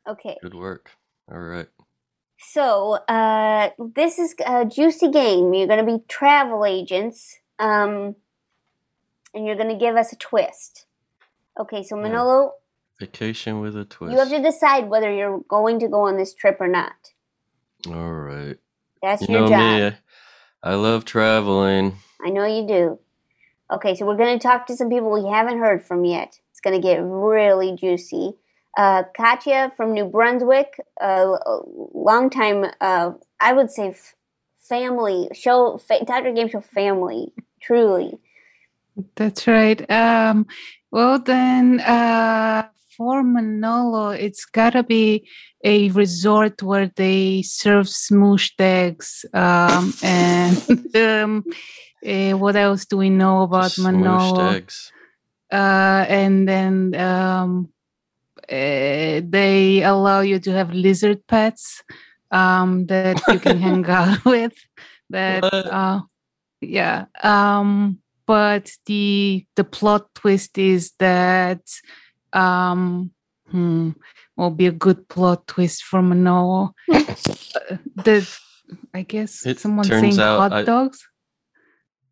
[0.08, 0.92] Okay, good work.
[1.30, 1.68] All right.
[2.38, 5.52] So uh, this is a juicy game.
[5.52, 8.14] You're going to be travel agents, um,
[9.34, 10.86] and you're going to give us a twist.
[11.58, 11.96] Okay, so.
[11.96, 12.52] Manolo,
[13.00, 14.12] Vacation with a twist.
[14.12, 16.92] you have to decide whether you're going to go on this trip or not.
[17.86, 18.56] All right.
[19.02, 19.92] That's You your know job.
[19.92, 19.98] me.
[20.62, 21.96] I love traveling.
[22.24, 22.98] I know you do.
[23.70, 26.40] Okay, so we're going to talk to some people we haven't heard from yet.
[26.50, 28.32] It's going to get really juicy.
[28.76, 31.58] Uh, Katya from New Brunswick, uh, a
[31.92, 34.14] long time, uh, I would say, f-
[34.68, 36.32] family show, fa- Dr.
[36.32, 38.18] Game Show family, truly.
[39.16, 39.88] That's right.
[39.90, 40.46] Um,
[40.90, 45.28] well, then, uh, for Manolo, it's gotta be
[45.64, 49.24] a resort where they serve smooshed eggs.
[49.32, 50.56] Um, and
[50.96, 51.44] um,
[52.02, 54.50] eh, what else do we know about Smooshed Manolo?
[54.50, 54.92] eggs.
[55.50, 57.72] Uh, and then um,
[58.48, 61.82] eh, they allow you to have lizard pets
[62.30, 64.52] um, that you can hang out with.
[65.10, 66.00] That, uh,
[66.60, 67.06] yeah.
[67.22, 71.62] Um, but the the plot twist is that
[72.34, 73.10] um
[73.50, 73.90] hmm,
[74.36, 76.74] will be a good plot twist from Manolo.
[76.92, 78.28] Uh, the
[78.92, 81.08] I guess It someone saying hot I- dogs.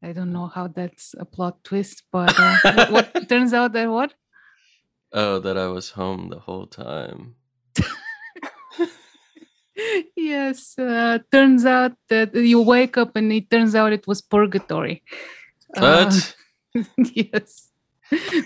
[0.03, 2.57] I don't know how that's a plot twist, but uh,
[2.90, 4.14] what, what turns out that what?
[5.12, 7.36] Oh, that I was home the whole time.
[10.16, 15.02] yes, uh, turns out that you wake up and it turns out it was purgatory.
[15.76, 16.10] Uh,
[16.98, 17.70] yes.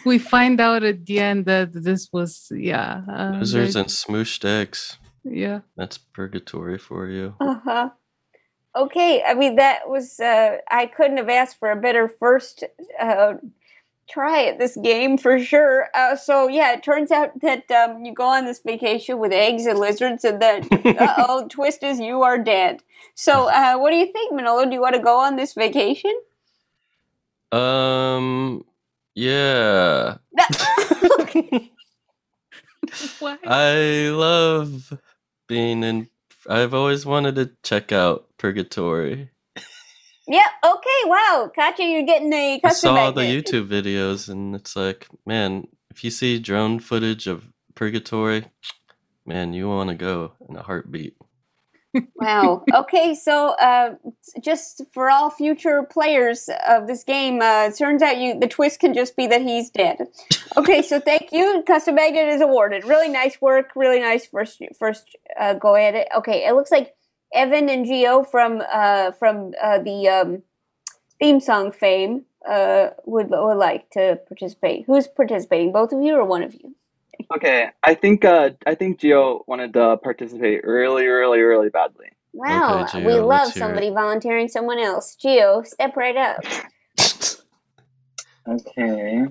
[0.05, 3.03] We find out at the end that this was, yeah.
[3.09, 4.99] Uh, Lizards that- and smooshed eggs.
[5.25, 5.61] yeah.
[5.77, 7.35] That's purgatory for you.
[7.41, 7.91] Uh huh.
[8.77, 12.63] Okay, I mean that was uh, I couldn't have asked for a better first
[13.01, 13.35] uh,
[14.11, 15.89] try at this game for sure.
[15.95, 19.67] Uh, so yeah, it turns out that um, you go on this vacation with eggs
[19.67, 20.67] and lizards, and then
[20.99, 22.83] uh oh, twist is you are dead.
[23.15, 24.65] So uh, what do you think, Manolo?
[24.65, 26.15] Do you want to go on this vacation?
[27.53, 28.65] Um,
[29.15, 30.17] yeah.
[33.19, 33.39] Why?
[33.45, 34.99] I love
[35.49, 36.09] being in.
[36.49, 39.31] I've always wanted to check out Purgatory.
[40.31, 40.47] Yeah.
[40.65, 41.01] Okay.
[41.07, 43.19] Wow, Katya, you're getting a I custom magnet.
[43.19, 43.43] I saw the.
[43.43, 48.47] YouTube videos, and it's like, man, if you see drone footage of Purgatory,
[49.27, 51.17] man, you want to go in a heartbeat.
[52.15, 52.65] Wow.
[52.75, 53.95] Okay, so uh,
[54.41, 58.79] just for all future players of this game, uh, it turns out you the twist
[58.79, 59.99] can just be that he's dead.
[60.57, 61.65] Okay, so thank you.
[61.67, 62.85] Custom magnet is awarded.
[62.85, 63.73] Really nice work.
[63.75, 66.09] Really nice first first uh, go at it.
[66.17, 66.95] Okay, it looks like
[67.35, 70.43] Evan and Geo from uh, from uh, the um,
[71.19, 74.85] theme song fame uh, would would like to participate.
[74.87, 75.73] Who's participating?
[75.73, 76.75] Both of you or one of you?
[77.35, 82.09] Okay, I think uh, I think Geo wanted to participate really, really, really badly.
[82.33, 83.59] Wow, Okay, we love let's it.
[83.59, 85.17] somebody volunteering someone else.
[85.17, 86.45] Geo, step right up.
[88.49, 89.27] Okay.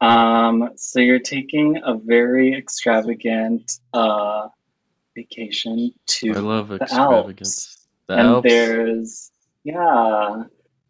[0.00, 4.48] Um, so you're taking a very extravagant uh,
[5.14, 7.66] vacation to I love the extravagance.
[7.66, 7.86] Alps.
[8.08, 8.48] The and Alps.
[8.48, 9.30] there's
[9.64, 10.42] yeah.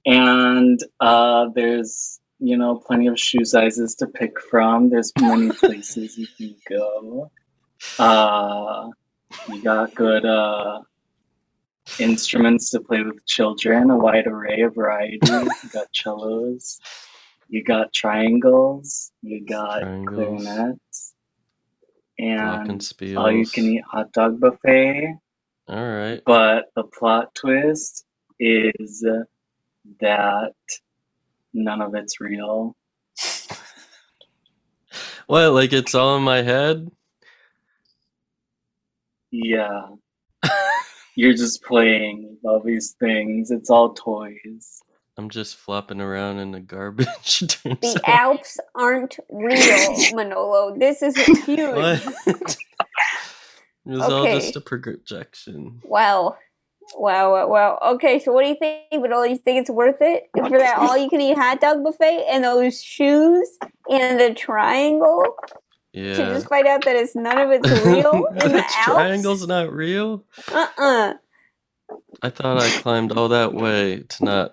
[0.06, 4.90] And uh, there's you know plenty of shoe sizes to pick from.
[4.90, 7.30] There's many places you can go.
[7.98, 8.88] Uh,
[9.48, 10.80] you got good uh,
[11.98, 15.18] instruments to play with children, a wide array, of variety.
[15.30, 16.80] You got cellos,
[17.48, 20.42] you got triangles, you got Triangles.
[20.44, 21.09] clarinets,
[22.20, 25.16] and all you can eat hot dog buffet.
[25.68, 26.22] All right.
[26.24, 28.04] But the plot twist
[28.38, 29.06] is
[30.00, 30.54] that
[31.52, 32.76] none of it's real.
[35.30, 35.52] What?
[35.52, 36.90] Like it's all in my head?
[39.30, 39.90] Yeah.
[41.14, 43.52] You're just playing all these things.
[43.52, 44.82] It's all toys.
[45.20, 47.40] I'm just flopping around in the garbage.
[47.62, 48.00] The.
[48.06, 50.74] Alps aren't real, Manolo.
[50.78, 51.58] This is huge.
[51.76, 52.02] What?
[52.26, 52.56] It
[53.84, 55.82] was all just a projection.
[55.84, 56.36] Wow.
[56.96, 57.78] Wow, wow, wow.
[57.96, 59.24] Okay, so what do you think, Manolo?
[59.24, 62.42] You think it's worth it for that all you can eat hot dog buffet and
[62.44, 63.46] those shoes
[63.90, 65.22] and the triangle
[65.92, 66.14] Yeah.
[66.14, 68.84] to just find out that it's none of it's real in the the Alps?
[68.84, 70.24] triangle's not real?
[70.50, 71.14] Uh uh
[72.22, 74.52] I thought I climbed all that way to not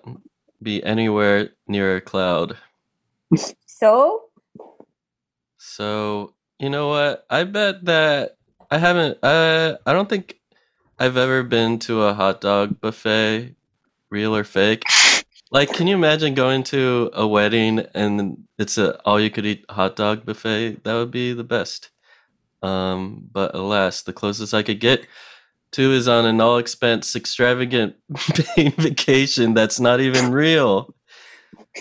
[0.62, 2.56] be anywhere near a cloud.
[3.66, 4.24] So?
[5.56, 7.26] So, you know what?
[7.30, 8.36] I bet that
[8.70, 10.38] I haven't uh I don't think
[10.98, 13.54] I've ever been to a hot dog buffet,
[14.10, 14.82] real or fake.
[15.50, 19.64] Like, can you imagine going to a wedding and it's a all you could eat
[19.70, 20.84] hot dog buffet?
[20.84, 21.90] That would be the best.
[22.62, 25.06] Um, but alas, the closest I could get
[25.72, 27.94] to is on an all expense extravagant
[28.54, 30.94] paid vacation that's not even real.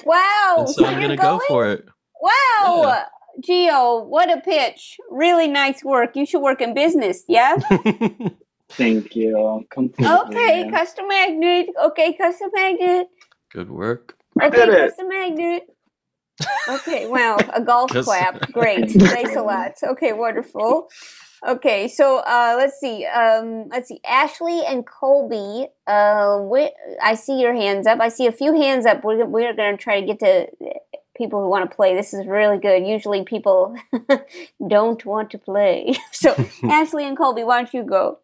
[0.05, 0.55] Wow.
[0.59, 1.85] And so I'm you're gonna go for it.
[2.21, 3.05] Wow.
[3.43, 4.03] Geo!
[4.03, 4.97] what a pitch.
[5.11, 6.15] Really nice work.
[6.15, 7.55] You should work in business, yeah?
[8.69, 9.65] Thank you.
[9.69, 10.13] Completely.
[10.13, 11.69] Okay, custom magnet.
[11.83, 13.07] Okay, custom magnet.
[13.51, 14.17] Good work.
[14.41, 14.89] Okay, did it.
[14.89, 15.63] custom magnet.
[16.69, 18.51] Okay, wow, a golf Custom clap.
[18.51, 18.91] Great.
[18.91, 19.73] Thanks a lot.
[19.83, 20.89] Okay, wonderful.
[21.45, 23.05] Okay, so uh, let's see.
[23.05, 23.99] Um, let's see.
[24.07, 25.67] Ashley and Colby.
[25.85, 26.69] Uh, wh-
[27.03, 27.99] I see your hands up.
[27.99, 29.03] I see a few hands up.
[29.03, 30.47] We're, we're going to try to get to
[31.15, 31.95] people who want to play.
[31.95, 32.85] This is really good.
[32.87, 33.75] Usually people
[34.67, 35.93] don't want to play.
[36.11, 38.19] So, Ashley and Colby, why don't you go?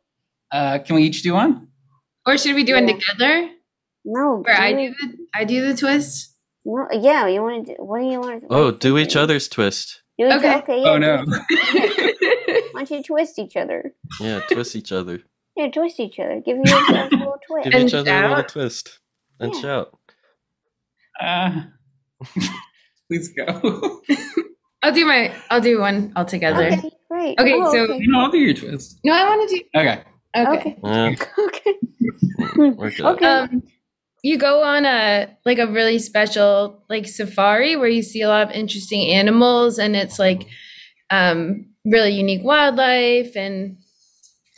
[0.52, 1.68] Uh, can we each do one?
[2.26, 3.50] Or should we do it together?
[4.06, 4.42] No.
[4.46, 6.36] Where I do do the I do the twist.
[6.66, 7.76] No, yeah, you want to?
[7.76, 8.42] do- What do you want?
[8.42, 8.48] to do?
[8.50, 10.02] Oh, do each other's twist.
[10.18, 10.56] Do it, Okay.
[10.58, 10.82] okay.
[10.82, 11.26] yeah, Oh no.
[12.74, 13.94] Why don't you twist each other?
[14.20, 15.22] Yeah, twist each other.
[15.56, 16.42] Yeah, twist each other.
[16.46, 17.70] Give yourself a little twist.
[17.72, 19.00] Give each other a little twist
[19.40, 19.62] and Yeah.
[19.62, 19.98] shout.
[21.22, 21.62] Uh,
[23.10, 24.02] Please go.
[24.84, 25.34] I'll do my.
[25.50, 26.66] I'll do one altogether.
[26.68, 27.40] Okay, great.
[27.40, 28.00] Okay, Oh, so okay.
[28.08, 29.00] No, I'll do your twist.
[29.06, 29.64] no, I want to do.
[29.76, 30.04] Okay.
[30.36, 30.78] Okay.
[30.84, 31.16] Yeah,
[31.46, 31.78] Okay.
[32.58, 32.88] we're.
[32.88, 33.26] Okay.
[33.26, 33.64] Um,
[34.24, 38.48] you go on a like a really special like safari where you see a lot
[38.48, 40.48] of interesting animals, and it's like
[41.10, 43.78] um, really unique wildlife and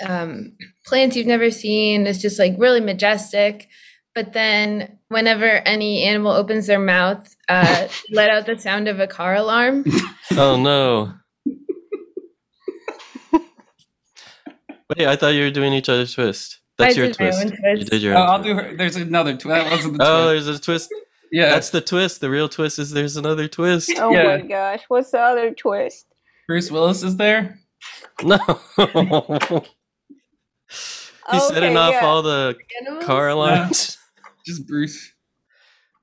[0.05, 0.55] um,
[0.86, 2.05] plants you've never seen.
[2.07, 3.67] It's just like really majestic.
[4.13, 9.07] But then, whenever any animal opens their mouth, uh, let out the sound of a
[9.07, 9.86] car alarm.
[10.38, 11.13] Oh no.
[14.97, 16.59] Wait, I thought you were doing each other's twist.
[16.78, 17.53] That's I your did my twist.
[17.63, 18.47] You did your Oh, own I'll twist.
[18.57, 18.76] do her.
[18.76, 19.63] There's another twist.
[19.63, 20.45] That wasn't the Oh, twist.
[20.45, 20.93] there's a twist.
[21.32, 21.49] Yeah.
[21.49, 22.21] That's the twist.
[22.21, 23.91] The real twist is there's another twist.
[23.97, 24.23] Oh Yeah.
[24.38, 26.05] my gosh, what's the other twist?
[26.47, 27.59] Bruce Willis is there.
[28.23, 28.37] No.
[31.31, 32.05] He's setting off yeah.
[32.05, 33.05] all the Animals?
[33.05, 33.97] car alarms.
[34.45, 35.13] Just Bruce.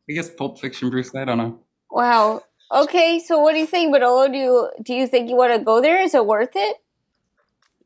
[0.09, 1.15] I guess Pulp Fiction Bruce.
[1.15, 1.61] I don't know.
[1.91, 2.43] Wow.
[2.73, 4.29] Okay, so what do you think, Manolo?
[4.29, 6.01] Do you do you think you want to go there?
[6.01, 6.77] Is it worth it?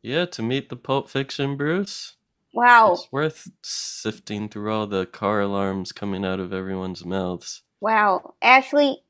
[0.00, 2.14] Yeah, to meet the Pulp Fiction Bruce.
[2.54, 2.94] Wow.
[2.94, 7.62] It's worth sifting through all the car alarms coming out of everyone's mouths.
[7.80, 8.34] Wow.
[8.40, 9.02] Ashley,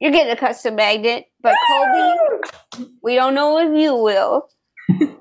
[0.00, 2.18] you're getting a custom magnet, but Colby,
[3.02, 4.48] we don't know if you will.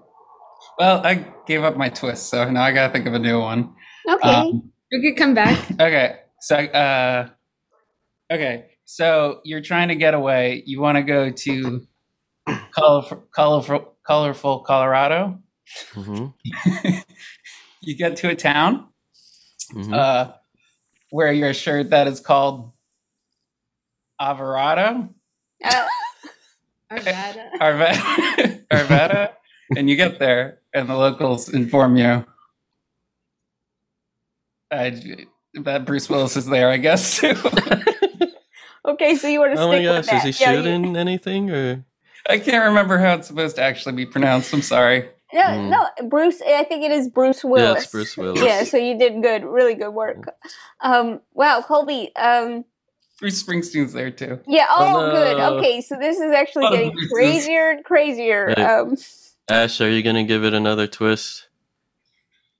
[0.79, 3.75] Well, I gave up my twist, so now I gotta think of a new one.
[4.09, 4.27] Okay.
[4.27, 5.69] Um, We could come back.
[5.79, 7.29] okay, so uh,
[8.31, 10.63] okay, so you're trying to get away.
[10.65, 11.87] You want to go to
[12.75, 15.37] colorful, colorful, colorful Colorado.
[15.93, 16.27] hmm
[17.81, 18.87] You get to a town
[19.71, 20.31] hmm uh,
[21.11, 22.71] where you're assured that it's called
[24.19, 25.09] Alvarado,
[25.63, 25.85] Uh,
[26.97, 27.51] Arvada.
[27.59, 29.29] Arvada, Arvada,
[29.77, 32.25] and you get there, and the locals inform you
[34.71, 34.91] uh,
[35.55, 36.69] that Bruce Willis is there.
[36.69, 37.35] I guess too.
[38.85, 40.27] okay, so you want to Oh stick my with gosh, that?
[40.27, 41.85] is he Yeah, you- shooting anything or?
[42.29, 44.53] I can't remember how it's supposed to actually be pronounced.
[44.53, 45.09] I'm sorry.
[45.33, 45.69] No, Mm.
[45.69, 46.41] no, Bruce.
[46.41, 47.63] I think it is Bruce Willis.
[47.75, 48.41] Yeah, it's Bruce Willis.
[48.41, 50.31] Yeah, so you did good, really good work.
[50.79, 52.15] Um, wow, Colby.
[52.15, 52.65] Um,
[53.19, 54.39] Bruce Springsteen's there too.
[54.47, 54.65] yeah.
[54.69, 55.39] Oh, Oh, good.
[55.59, 58.47] Okay, so this is actually Oh, getting crazier and crazier.
[58.47, 58.59] Right.
[58.59, 58.97] Um,
[59.49, 61.47] Ash, are you gonna give it another twist?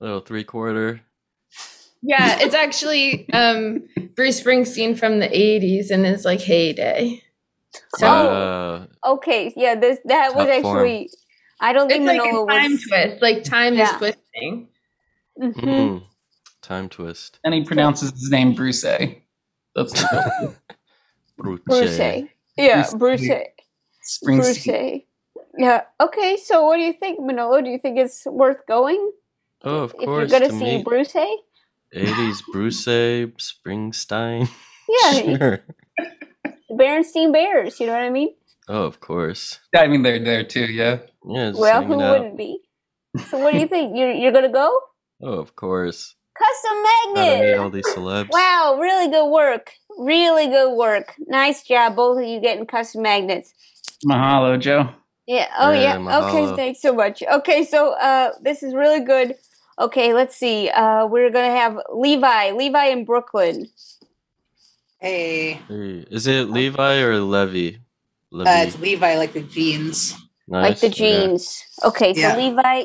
[0.02, 1.02] A Little three quarter.
[2.02, 7.24] Yeah, it's actually um, Bruce Springsteen from the '80s and his like heyday.
[7.96, 9.76] So Uh, okay, yeah.
[9.76, 10.80] This that was Top form.
[10.80, 11.10] actually.
[11.62, 12.84] I don't it's think like Manolo a time was.
[12.90, 13.22] twist.
[13.22, 13.98] Like time is Yeah.
[13.98, 14.68] twisting.
[15.40, 15.54] Mhm.
[15.56, 16.04] mm,
[16.62, 17.40] time twist.
[17.46, 19.23] And he pronounces his name Bruce A.
[19.76, 20.56] That's the
[21.38, 21.60] Bruce.
[21.66, 21.98] Bruce.
[22.58, 23.60] Yeah, Bruce-
[24.22, 24.68] Bruce.
[25.58, 25.82] Yeah.
[26.02, 26.38] Okay.
[26.38, 27.62] So, what do you think, Manolo?
[27.62, 29.12] Do you think it's worth going
[29.64, 31.14] Oh, of if you're going to to see meet Bruce?
[31.14, 34.50] 80s Bruce Springsteen.
[34.90, 35.60] Yeah, sure.
[36.72, 37.80] Berenstein Bears.
[37.80, 38.30] You know what I mean?
[38.68, 39.60] Oh, of course.
[39.76, 40.66] I mean, they're there too.
[40.66, 41.00] Yeah.
[41.26, 42.12] Yeah, well, who out.
[42.20, 42.60] wouldn't be?
[43.30, 43.96] So, what do you think?
[43.96, 44.80] You're you're going to go?
[45.22, 46.16] Oh, of course.
[46.36, 46.84] Custom
[47.16, 47.60] Gotta magnet.
[47.60, 48.30] all these celebs.
[48.32, 49.72] Wow, really good work.
[50.00, 51.14] Really good work.
[51.28, 53.54] Nice job, both of you getting custom magnets.
[54.06, 54.90] Mahalo, Jo.
[55.28, 55.48] Yeah.
[55.58, 56.28] Oh, Yeah, yeah.
[56.28, 56.56] Okay.
[56.56, 57.24] Thanks so much.
[57.24, 57.64] Okay.
[57.64, 59.36] So, uh, this is really good.
[59.80, 60.14] Okay.
[60.14, 60.70] Let's see.
[60.70, 62.52] Uh, we're gonna have Levi.
[62.52, 63.68] Levi in Brooklyn.
[65.00, 67.80] Hey, Hey, Is it Levi or Levy?
[68.32, 68.50] Levy.
[68.50, 70.14] uh, it's Levi, like the jeans.
[70.48, 71.20] like the Nice, yeah.
[71.26, 71.64] jeans.
[71.84, 72.14] Okay.
[72.14, 72.36] So Yeah.
[72.38, 72.84] Levi.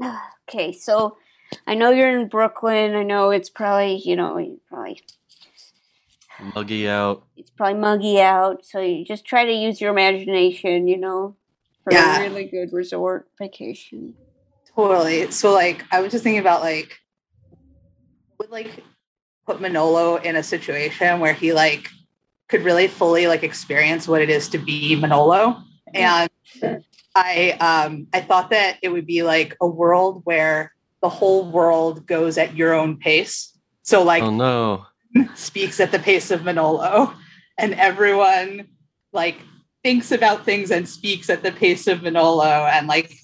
[0.48, 0.72] Okay.
[0.72, 1.16] So,
[1.66, 2.94] I know you're in Brooklyn.
[2.94, 5.02] I know it's probably you know probably
[6.54, 7.24] Muggy out.
[7.36, 8.64] it's probably muggy out.
[8.64, 10.86] So you just try to use your imagination.
[10.86, 11.36] You know,
[11.84, 12.18] for Yeah.
[12.18, 14.14] a really good resort vacation.
[14.76, 15.30] Totally.
[15.32, 16.96] So, like, I was just thinking about like,
[18.38, 18.84] would like
[19.46, 21.88] put Manolo in a situation where he like
[22.48, 25.60] could really fully like experience what it is to be Manolo,
[25.92, 26.30] and
[27.16, 30.72] I um I thought that it would be like a world where
[31.02, 33.56] the whole world goes at your own pace.
[33.82, 34.86] So, like, Oh no.
[35.34, 37.14] speaks at the pace of Manolo,
[37.56, 38.68] and everyone
[39.12, 39.36] like
[39.82, 43.14] thinks about things and speaks at the pace of Manolo, and like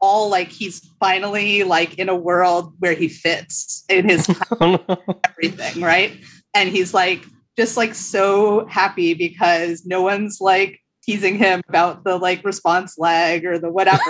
[0.00, 4.28] all like he's finally like in a world where he fits in his
[4.60, 5.18] Oh no.
[5.24, 6.12] everything, right?
[6.54, 7.24] And he's like
[7.58, 13.44] just like so happy because no one's like teasing him about the like response lag
[13.44, 14.02] or the whatever.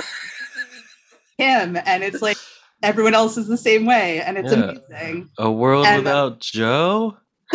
[1.39, 2.39] him, and it's like
[2.83, 4.74] everyone else is the same way, and it's Yeah.
[4.91, 5.31] amazing.
[5.39, 7.16] A world And- without Jo?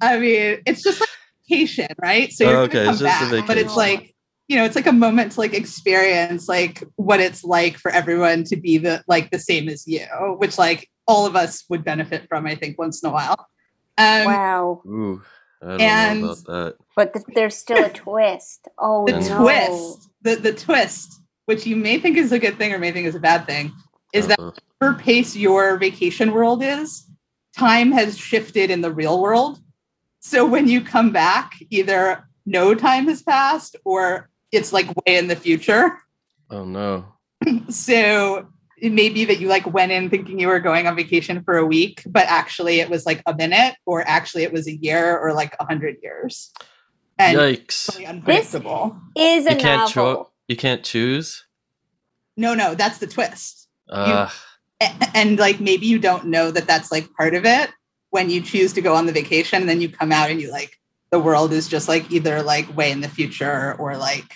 [0.00, 1.08] I mean, it's just like
[1.48, 2.32] vacation, right?
[2.32, 4.12] So you're Oh, gonna okay, come it's just a back, but it's like
[4.48, 8.44] you know, it's like a moment to like experience like what it's like for everyone
[8.44, 10.04] to be the like the same as you,
[10.38, 13.46] which like all of us would benefit from, I think, once in a while.
[13.98, 14.82] Um, wow.
[14.86, 15.22] Ooh,
[15.62, 16.74] I don't And- know about that.
[16.94, 18.68] But th- there's still a twist.
[18.78, 19.38] Oh the no.
[19.42, 23.06] twist, the the twist, which you may think is a good thing or may think
[23.06, 23.72] is a bad thing,
[24.12, 24.52] is that Uh-oh.
[24.78, 27.04] whatever pace your vacation world is,
[27.56, 29.58] time has shifted in the real world.
[30.20, 35.28] So when you come back, either no time has passed or it's like way in
[35.28, 35.98] the future.
[36.50, 37.04] Oh no.
[37.68, 41.42] So it may be that you like went in thinking you were going on vacation
[41.44, 44.74] for a week, but actually it was like a minute, or actually it was a
[44.76, 46.52] year or like a hundred years.
[47.18, 47.92] And Yikes.
[47.94, 48.96] really unpredictable.
[49.16, 50.14] Is a You can't novel.
[50.24, 51.44] cho- you can't choose?
[52.36, 53.68] No, no, that's the twist.
[53.90, 54.28] Uh,
[54.80, 57.70] A- and like maybe you don't know that that's like part of it
[58.10, 60.50] when you choose to go on the vacation and then you come out and you
[60.50, 60.78] like
[61.10, 64.34] the world is just like either like way in the future or like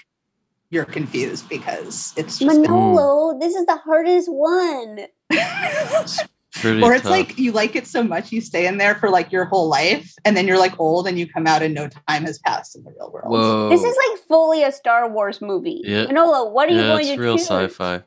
[0.70, 5.00] you're confused because it's just Manolo, this is the hardest one.
[6.54, 7.10] pretty or it's tough.
[7.10, 10.12] like you like it so much you stay in there for like your whole life
[10.24, 12.82] and then you're like old and you come out and no time has passed in
[12.84, 13.68] the real world Whoa.
[13.70, 15.80] This is like fully a Star Wars movie.
[15.84, 16.06] Yeah.
[16.06, 17.46] Manolo, what are you yeah, going it's to real choose?
[17.46, 18.02] sci-fi.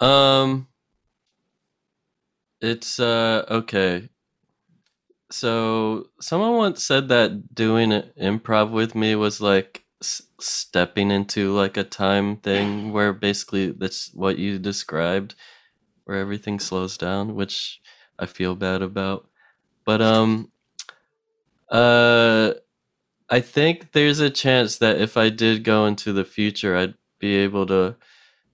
[0.00, 0.66] Um,
[2.60, 4.08] it's uh okay.
[5.30, 11.76] So someone once said that doing improv with me was like s- stepping into like
[11.76, 15.34] a time thing where basically that's what you described,
[16.04, 17.80] where everything slows down, which
[18.18, 19.28] I feel bad about.
[19.84, 20.50] But um,
[21.70, 22.54] uh.
[23.32, 27.36] I think there's a chance that if I did go into the future, I'd be
[27.36, 27.96] able to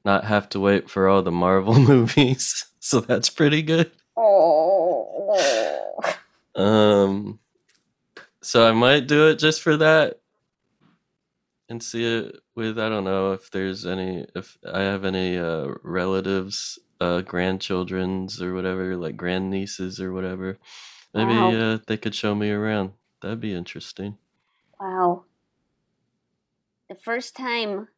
[0.05, 2.67] not have to wait for all the Marvel movies.
[2.79, 3.91] So that's pretty good.
[4.17, 5.35] Oh.
[6.55, 7.41] Um,
[8.41, 10.21] so I might do it just for that
[11.69, 15.75] and see it with I don't know if there's any if I have any uh
[15.83, 20.59] relatives, uh grandchildren's or whatever, like grandnieces or whatever.
[21.15, 21.53] Maybe Wow.
[21.53, 22.93] uh they could show me around.
[23.23, 24.19] That'd be interesting.
[24.81, 25.25] Wow.
[26.89, 27.89] The first time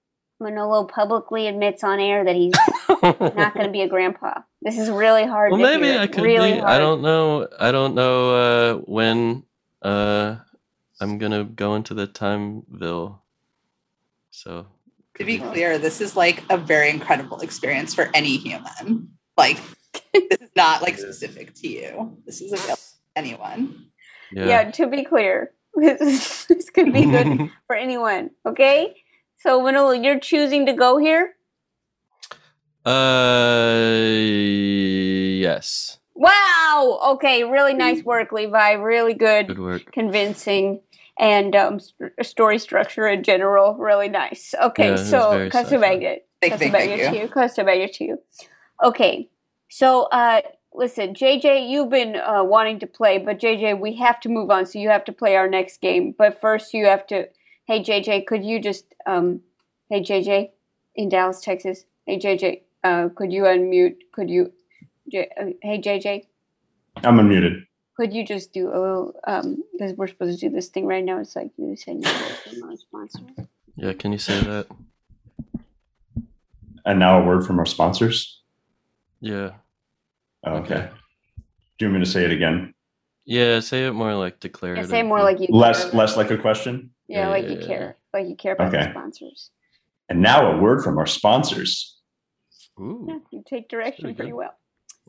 [0.40, 2.52] Manolo publicly admits on air that he's
[2.88, 4.40] not going to be a grandpa.
[4.62, 5.52] This is really hard.
[5.52, 6.00] Well, to maybe hear.
[6.00, 6.58] I could really be.
[6.58, 6.70] Hard.
[6.72, 7.48] I don't know.
[7.58, 9.44] I don't know uh, when
[9.82, 10.36] uh,
[11.00, 13.22] I'm gonna go into the timeville.
[14.30, 14.66] So
[15.20, 19.58] to be clear this is like a very incredible experience for any human like
[20.14, 22.82] this is not like specific to you this is available to
[23.16, 23.90] anyone
[24.32, 24.70] Yeah.
[24.70, 28.30] to be clear, this, this could be good for anyone.
[28.46, 28.94] Okay.
[29.38, 31.34] So Manolo, you're choosing to go here.
[32.84, 33.80] Uh,
[35.42, 35.98] yes.
[36.14, 37.00] Wow.
[37.14, 37.44] Okay.
[37.44, 38.72] Really nice work, Levi.
[38.72, 39.48] Really good.
[39.48, 39.92] Good work.
[39.92, 40.80] Convincing.
[41.20, 44.54] And um, st- story structure in general, really nice.
[44.60, 45.48] Okay, Yeah, so
[47.12, 47.20] you.
[47.20, 47.28] you.
[47.28, 48.18] Kasubagit to you.
[48.82, 49.28] Okay,
[49.68, 50.40] so uh,
[50.74, 54.66] listen, JJ, you've been uh, wanting to play, but JJ, we have to move on,
[54.66, 56.14] so you have to play our next game.
[56.16, 57.28] But first, you have to.
[57.66, 59.42] Hey, JJ, could you just um,
[59.90, 60.50] hey JJ,
[60.94, 61.84] in Dallas, Texas.
[62.06, 63.96] Hey JJ, uh, could you unmute?
[64.12, 64.52] Could you?
[65.10, 66.24] J- uh, hey JJ,
[67.04, 67.64] I'm unmuted.
[68.00, 71.04] Could you just do a little um because we're supposed to do this thing right
[71.04, 73.20] now it's like you say no from our sponsor
[73.76, 73.92] Yeah.
[73.92, 74.66] Can you say that?
[76.86, 78.40] And now a word from our sponsors.
[79.20, 79.50] Yeah.
[80.44, 80.88] Oh, okay.
[81.78, 82.72] Do you want me to say it again?
[83.26, 83.60] Yeah.
[83.60, 84.88] Say it more like declarative.
[84.88, 85.92] say more like you Less, care.
[86.00, 86.90] less like a question.
[87.06, 88.90] yeah, like you care like you care about the Okay.
[88.92, 89.50] sponsors
[90.08, 91.98] And now a word from our sponsors.
[92.80, 93.04] Ooh.
[93.08, 94.54] yeah, you take direction pretty pretty well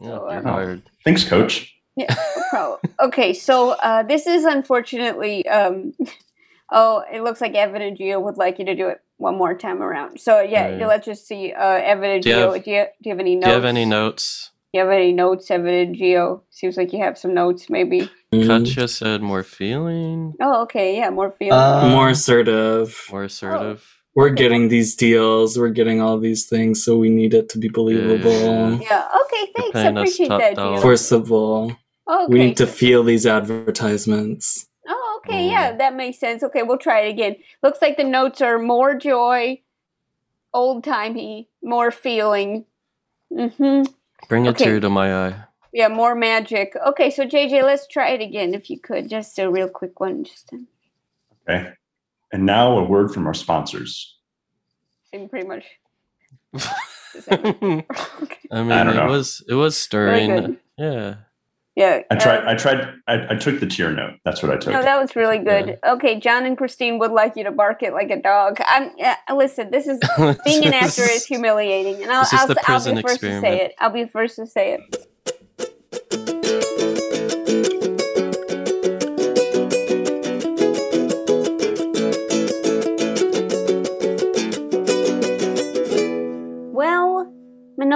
[0.01, 0.81] Yeah, So, you're um, hired.
[1.05, 1.73] Thanks, Coach.
[1.97, 2.15] Yeah
[2.53, 5.93] no okay so uh this is unfortunately um
[6.71, 9.53] oh it looks like evan and geo would like you to do it one more
[9.55, 10.87] time around so yeah, Oh, yeah.
[10.87, 13.19] let's just see uh evan and Do you geo have- do, you, do you have
[13.19, 14.51] any notes Do you have any notes?
[14.73, 18.09] Do you have any notes evan and geo seems like you have some notes maybe
[18.33, 22.97] Katya said more feeling, oh okay yeah more feeling Uh, more assertive.
[23.11, 24.00] more assertive.
[24.13, 25.57] We're getting these deals.
[25.57, 28.73] We're getting all these things, so we need it to be believable.
[28.81, 29.07] Yeah.
[29.25, 29.51] Okay.
[29.55, 29.75] Thanks.
[29.75, 30.75] I appreciate top that, dollar.
[30.77, 30.81] Geo.
[30.81, 31.77] Forcible.
[32.09, 32.25] Okay.
[32.27, 34.67] We need to feel these advertisements.
[34.87, 35.49] Oh, okay.
[35.49, 36.43] Yeah, that makes sense.
[36.43, 37.37] Okay, we'll try it again.
[37.63, 39.61] Looks like the notes are more joy,
[40.53, 42.65] old timey, more feeling.
[43.31, 43.83] Mm-hmm.
[44.27, 44.65] Bring a Okay.
[44.65, 45.43] tear to my eye.
[45.73, 46.75] Yeah, more magic.
[46.85, 49.09] Okay, so JJ, let's try it again if you could.
[49.09, 50.25] Just a real quick one.
[50.25, 50.65] Just to
[51.47, 51.69] Okay.
[52.31, 54.17] And now a word from our sponsors.
[55.11, 55.65] sing pretty much.
[57.29, 57.83] I mean,
[58.51, 59.07] I don't it know.
[59.07, 60.29] was it was stirring.
[60.29, 60.57] good.
[60.77, 61.15] Yeah.
[61.75, 62.01] Yeah.
[62.09, 62.45] I uh, tried.
[62.45, 62.93] I tried.
[63.07, 64.15] I, I took the tear note.
[64.25, 64.73] That's what I took.
[64.73, 65.77] No, that was really good.
[65.85, 68.57] Okay, John and Christine would like you to bark it like a dog.
[68.65, 69.71] I'm uh, listen.
[69.71, 69.99] This is
[70.45, 73.61] being an actor is humiliating, and I'll, This is I'll, I'll be first to say
[73.61, 73.73] it.
[73.79, 75.07] I'll be first to say it.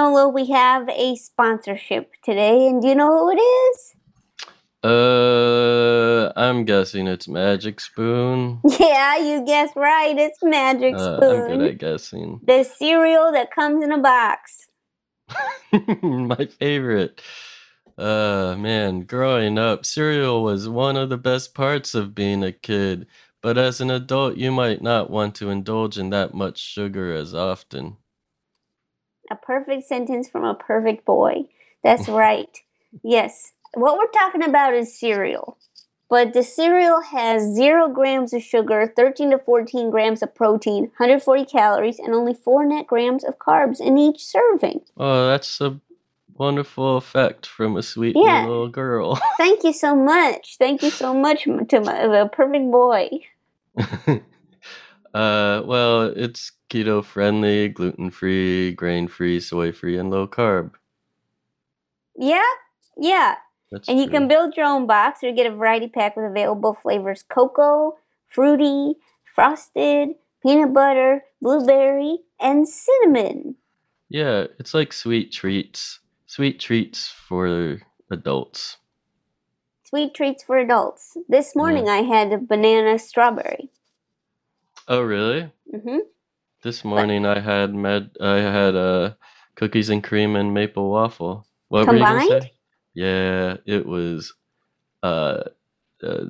[0.06, 3.94] Manolo, we have a sponsorship today, and do you know who it is?
[4.84, 8.60] Uh, I'm guessing it's Magic Spoon.
[8.80, 10.16] Yeah, you guessed right.
[10.16, 11.50] It's Magic Uh, Spoon.
[11.52, 12.40] I'm good at guessing.
[12.46, 14.68] the cereal that comes in a box.
[16.02, 17.20] My favorite.
[17.98, 23.06] Uh, man, growing up, cereal was one of the best parts of being a kid.
[23.42, 27.34] But as an adult, you might not want to indulge in that much sugar as
[27.34, 27.96] often.
[29.30, 31.44] A perfect sentence from a perfect boy.
[31.82, 32.60] That's right.
[33.02, 33.52] Yes.
[33.74, 35.58] What we're talking about is cereal.
[36.08, 41.44] But the cereal has zero grams of sugar, 13 to 14 grams of protein, 140
[41.46, 44.82] calories, and only four net grams of carbs in each serving.
[44.96, 45.80] Oh, that's a
[46.38, 48.42] wonderful effect from a sweet Yeah.
[48.42, 49.18] little girl.
[49.36, 50.56] Thank you so much.
[50.58, 53.08] Thank you so much to my the perfect boy.
[55.14, 60.72] Uh, well, it's keto friendly, gluten free, grain free, soy free, and low carb.
[62.16, 62.42] Yeah?
[62.96, 63.36] Yeah.
[63.70, 66.74] That's and you can build your own box or get a variety pack with available
[66.74, 67.96] flavors cocoa,
[68.28, 68.94] fruity,
[69.34, 70.10] frosted,
[70.42, 73.56] peanut butter, blueberry, and cinnamon.
[74.08, 75.98] Yeah, it's like sweet treats.
[76.26, 78.78] Sweet treats for adults.
[79.84, 81.16] Sweet treats for adults.
[81.28, 83.70] This morning I had a banana strawberry.
[84.88, 85.50] Oh, really?
[85.72, 85.98] Mm hmm
[86.62, 89.14] This morning I had med I had uh
[89.56, 91.46] cookies and cream and maple waffle.
[91.68, 92.52] What were you gonna say?
[92.94, 94.34] Yeah, it was
[95.02, 95.44] uh,
[96.02, 96.24] uh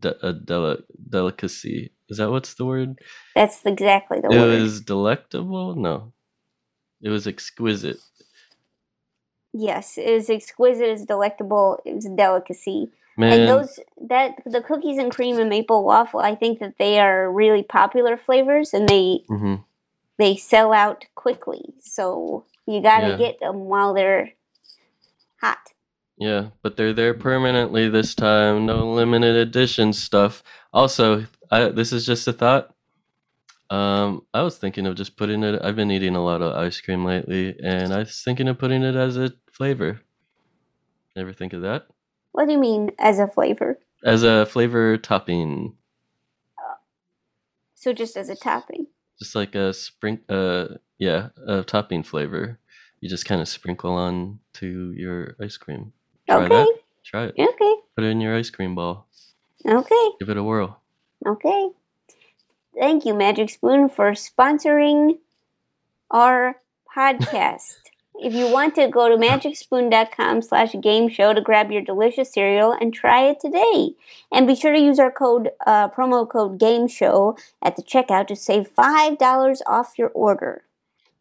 [0.00, 1.92] de- a deli- delicacy.
[2.10, 2.98] Is that what's the word?
[3.34, 4.50] That's exactly the it word.
[4.52, 5.76] It was delectable?
[5.76, 6.12] No.
[7.02, 7.98] It was exquisite.
[9.52, 12.92] Yes, it was exquisite, it was delectable, it was a delicacy.
[13.16, 13.40] Man.
[13.40, 17.30] And those that the cookies and cream and maple waffle, I think that they are
[17.30, 19.56] really popular flavors and they hmm
[20.18, 21.74] they sell out quickly.
[21.80, 23.16] So you got to Yeah.
[23.18, 24.32] get them while they're
[25.40, 25.58] hot.
[26.18, 28.66] Yeah, but they're there permanently this time.
[28.66, 30.42] No limited edition stuff.
[30.72, 32.74] Also, I this is just a thought.
[33.70, 35.60] Um, I was thinking of just putting it.
[35.62, 38.82] I've been eating a lot of ice cream lately, and I was thinking of putting
[38.82, 40.00] it as a flavor.
[41.16, 41.86] Never think of that?
[42.32, 43.78] What do you mean as a flavor?
[44.04, 45.74] As a flavor topping,
[47.74, 48.86] So just as a topping.
[49.18, 50.20] just like a spring.
[50.28, 52.58] Uh, yeah, a topping flavor.
[53.00, 55.92] You just kind of sprinkle on to your ice cream.
[56.28, 56.48] Try Okay.
[56.48, 56.78] that.
[57.04, 57.34] Try it.
[57.38, 57.74] Okay.
[57.96, 59.08] Put it in your ice cream ball.
[59.66, 60.08] Okay.
[60.20, 60.80] Give it a whirl.
[61.26, 61.70] Okay.
[62.78, 65.18] Thank you, Magic Spoon, for sponsoring
[66.10, 66.56] our
[66.96, 67.90] podcast.
[68.14, 72.72] If you want to, go to magicspoon.com slash game show to grab your delicious cereal
[72.72, 73.94] and try it today.
[74.32, 78.28] And be sure to use our code, uh, promo code game show at the checkout
[78.28, 80.64] to save $5 off your order.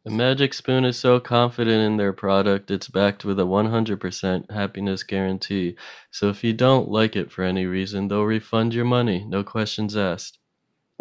[0.03, 5.03] The Magic Spoon is so confident in their product, it's backed with a 100% happiness
[5.03, 5.75] guarantee.
[6.09, 9.95] So if you don't like it for any reason, they'll refund your money, no questions
[9.95, 10.39] asked.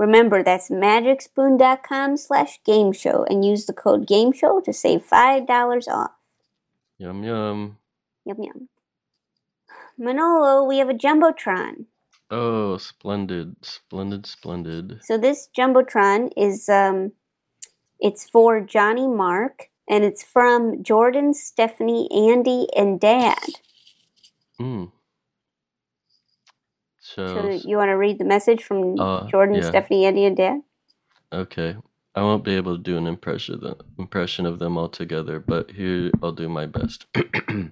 [0.00, 5.88] Remember, that's magicspoon.com slash game show and use the code game show to save $5
[5.88, 6.12] off.
[6.96, 7.76] Yum yum.
[8.24, 8.68] Yum yum.
[9.98, 11.84] Manolo, we have a Jumbotron.
[12.30, 15.00] Oh, splendid, splendid, splendid.
[15.02, 17.12] So this jumbotron is um,
[17.98, 23.50] it's for Johnny Mark, and it's from Jordan, Stephanie, Andy, and Dad.
[24.58, 24.92] Mm.
[27.16, 29.62] So So, you want to read the message from Uh, Jordan, yeah.
[29.62, 30.60] Stephanie, Andy, and Dad?
[31.32, 31.76] okay.
[32.14, 35.38] I won't be able to do an impression of them, impression of them all together,
[35.40, 37.06] but here I'll do my best.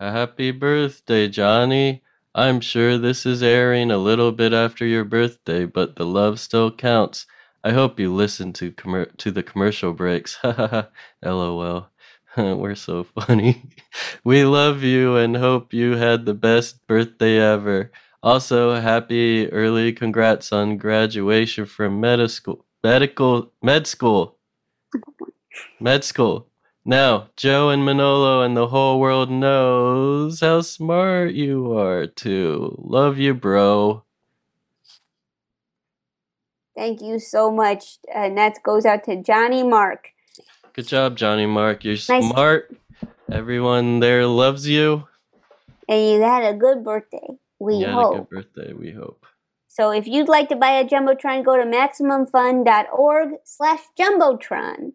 [0.00, 2.02] Happy birthday, Johnny.
[2.34, 6.70] I'm sure this is airing a little bit after your birthday, but the love still
[6.72, 7.26] counts.
[7.64, 10.38] I hope you listen to commer- to the commercial breaks.
[11.24, 11.89] LOL.
[12.36, 13.62] We're so funny.
[14.24, 17.90] we love you and hope you had the best birthday ever.
[18.22, 24.36] Also, happy early congrats on graduation from med school, medical med school.
[25.80, 26.46] Med school.
[26.84, 32.76] Now, Jo and Manolo and the whole world knows how smart you are too.
[32.78, 34.04] Love you, bro.
[36.76, 37.98] Thank you so much.
[38.14, 40.12] And that goes out to Johnny Mark.
[40.72, 41.84] Good job, Johnny Mark.
[41.84, 42.30] You're Nice.
[42.30, 42.74] smart.
[43.30, 45.06] Everyone there loves you.
[45.88, 47.26] And you had a good birthday.
[47.58, 48.14] We you had hope.
[48.14, 49.26] a good birthday, we hope.
[49.68, 54.92] So if you'd like to buy a Jumbotron, go to MaximumFun.org slash Jumbotron.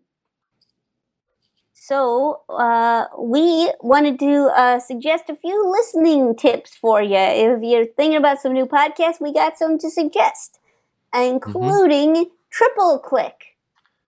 [1.74, 7.16] So uh, we wanted to uh, suggest a few listening tips for you.
[7.18, 10.60] If you're thinking about some new podcasts, we got some to suggest,
[11.14, 13.55] including Triple Click.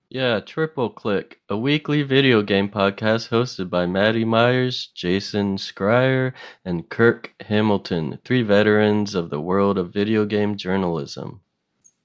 [0.09, 6.31] Yeah, Triple Click, a weekly video game podcast hosted by Maddie Myers, Jason Schreier,
[6.63, 11.41] and Kirk Hamilton, three veterans of the world of video game journalism.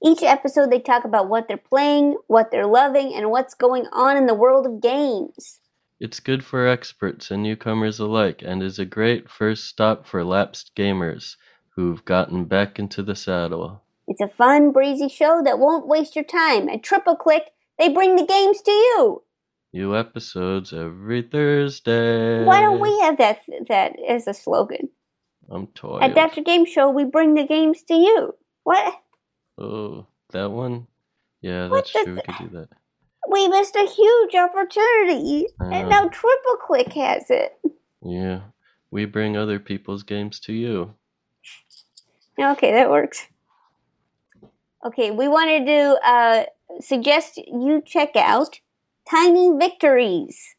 [0.03, 4.17] Each episode, they talk about what they're playing, what they're loving, and what's going on
[4.17, 5.61] in the world of games.
[5.97, 10.75] It's good for experts and newcomers alike, and is a great first stop for lapsed
[10.75, 11.37] gamers
[11.77, 13.81] who've gotten back into the saddle.
[14.09, 16.67] It's a fun, breezy show that won't waste your time.
[16.67, 17.43] At Triple Click,
[17.83, 19.23] they bring the games to you.
[19.73, 22.43] New episodes every Thursday.
[22.45, 24.89] Why don't we have that that as a slogan?
[25.49, 26.03] I'm toyed.
[26.03, 26.41] At Dr.
[26.41, 28.35] Game Show, we bring the games to you.
[28.63, 29.01] What?
[29.57, 30.87] Oh, that one?
[31.41, 32.15] Yeah, What that's true.
[32.15, 32.69] We could do that.
[33.29, 35.47] We missed a huge opportunity.
[35.59, 37.59] And now Triple Click has it.
[38.01, 38.41] Yeah.
[38.91, 40.93] We bring other people's games to you.
[42.39, 43.27] Okay, that works.
[44.85, 46.43] Okay, we want to uh,
[46.81, 48.59] suggest you check out
[49.09, 50.55] Tiny Victories.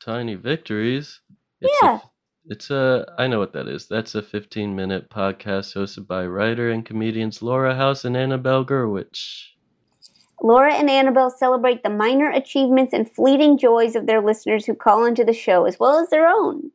[0.00, 1.20] Tiny Victories.
[1.60, 1.96] It's Yeah.
[1.96, 2.00] A,
[2.46, 3.88] it's a, I know what that is.
[3.88, 9.48] That's a 15 minute podcast hosted by writer and comedians Laura House and Annabelle Gurwitch.
[10.40, 15.04] Laura and Annabelle celebrate the minor achievements and fleeting joys of their listeners who call
[15.04, 16.70] into the show, as well as their own.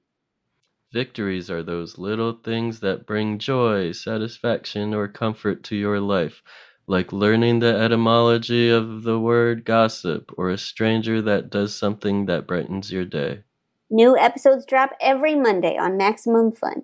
[0.92, 6.44] Victories are those little things that bring joy, satisfaction, or comfort to your life,
[6.88, 12.48] like learning the etymology of the word gossip, or a stranger that does something that
[12.48, 13.44] brightens your day.
[13.90, 16.84] New episodes drop every Monday on Maximum Fun.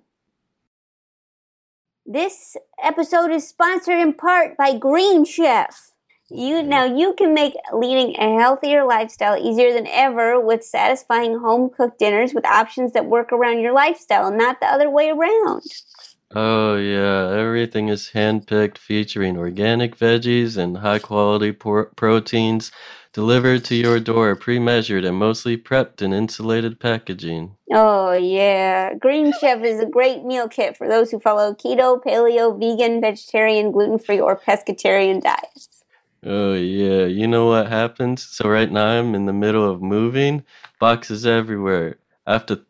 [2.05, 5.91] This episode is sponsored in part by Green Chef.
[6.31, 6.69] You mm-hmm.
[6.69, 11.99] now you can make leading a healthier lifestyle easier than ever with satisfying home cooked
[11.99, 15.63] dinners with options that work around your lifestyle, not the other way around.
[16.35, 22.71] Oh, yeah, everything is handpicked, featuring organic veggies and high quality por- proteins
[23.13, 27.55] delivered to your door, pre measured and mostly prepped in insulated packaging.
[27.73, 32.59] Oh yeah, Green Chef is a great meal kit for those who follow keto, paleo,
[32.59, 35.83] vegan, vegetarian, gluten-free, or pescatarian diets.
[36.23, 38.23] Oh yeah, you know what happens?
[38.23, 40.43] So right now I'm in the middle of moving,
[40.79, 41.97] boxes everywhere.
[42.27, 42.65] I have to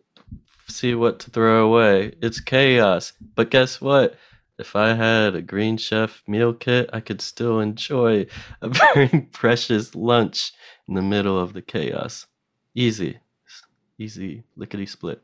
[0.70, 2.14] see what to throw away.
[2.22, 3.14] It's chaos.
[3.36, 4.16] But guess what?
[4.58, 8.28] If I had a Green Chef meal kit, I could still enjoy
[8.62, 10.52] a very precious lunch
[10.88, 12.28] in the middle of the chaos.
[12.76, 13.20] Easy.
[13.98, 15.22] Easy lickety split.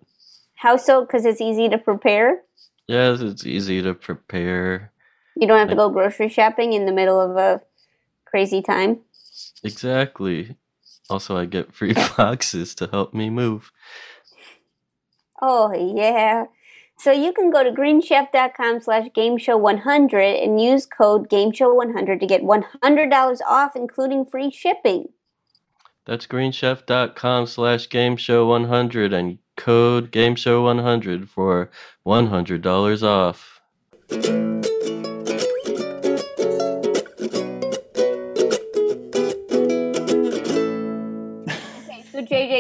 [0.55, 1.01] How so?
[1.01, 2.41] Because it's easy to prepare.
[2.87, 4.91] Yes, it's easy to prepare.
[5.35, 7.61] You don't have to go grocery shopping in the middle of a
[8.25, 8.99] crazy time.
[9.63, 10.55] Exactly.
[11.09, 13.71] Also, I get free boxes to help me move.
[15.41, 16.45] Oh yeah.
[16.97, 23.39] So you can go to greenchef.com slash gameshow100 and use code gameshow100 to get $100
[23.45, 25.09] off, including free shipping.
[26.05, 31.69] That's greenchef.com slash gameshow100 and code gameshow100 for
[32.05, 33.61] $100 off.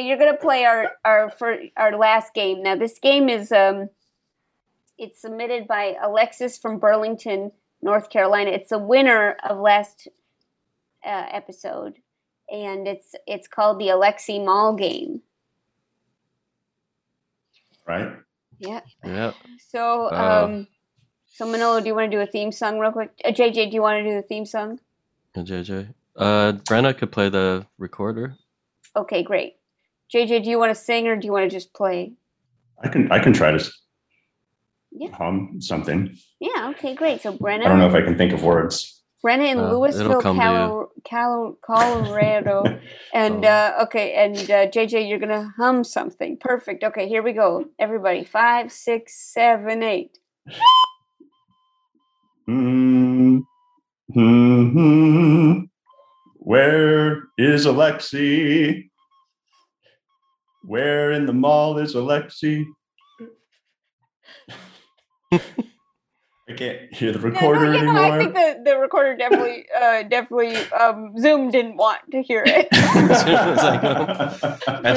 [0.05, 2.63] You're gonna play our our for our last game.
[2.63, 3.89] Now this game is um,
[4.97, 7.51] it's submitted by Alexis from Burlington,
[7.81, 8.51] North Carolina.
[8.51, 10.07] It's the winner of last
[11.05, 11.95] uh, episode,
[12.51, 15.21] and it's it's called the Alexi Mall game.
[17.87, 18.13] Right?
[18.59, 18.81] Yeah.
[19.03, 19.33] Yeah.
[19.69, 20.45] So Wow.
[20.45, 20.67] um,
[21.27, 23.11] so Manolo, do you want to do a theme song real quick?
[23.23, 24.79] Uh, JJ, do you want to do the theme song?
[25.35, 25.93] And JJ.
[26.15, 28.35] Uh, Brenna could play the recorder.
[28.95, 29.57] Okay, great.
[30.13, 32.13] JJ, do you want to sing or do you want to just play?
[32.83, 33.71] I can I can try to
[34.91, 35.11] Yeah.
[35.15, 36.15] hum something.
[36.39, 36.69] Yeah.
[36.71, 37.21] Okay, great.
[37.21, 37.65] So Brenna.
[37.65, 39.01] I don't know if I can think of words.
[39.25, 40.49] Brenna in Uh, Louisville, come to you.
[40.49, 42.63] Calo- Calo- Colorado,
[43.13, 46.37] and uh, okay, and uh, JJ, you're gonna hum something.
[46.37, 46.83] Perfect.
[46.83, 47.65] Okay, here we go.
[47.79, 50.19] Everybody, five, six, seven, eight.
[52.45, 53.39] Hmm.
[54.13, 54.69] Hmm.
[54.69, 55.59] hmm.
[56.35, 58.89] Where is Alexi?
[60.65, 62.65] Where in the mall is Alexi?
[66.47, 68.03] I can't hear the recorder you know, anymore.
[68.03, 72.67] I think the, the recorder definitely, uh, definitely, um, Zoom didn't want to hear it.
[72.71, 73.23] That's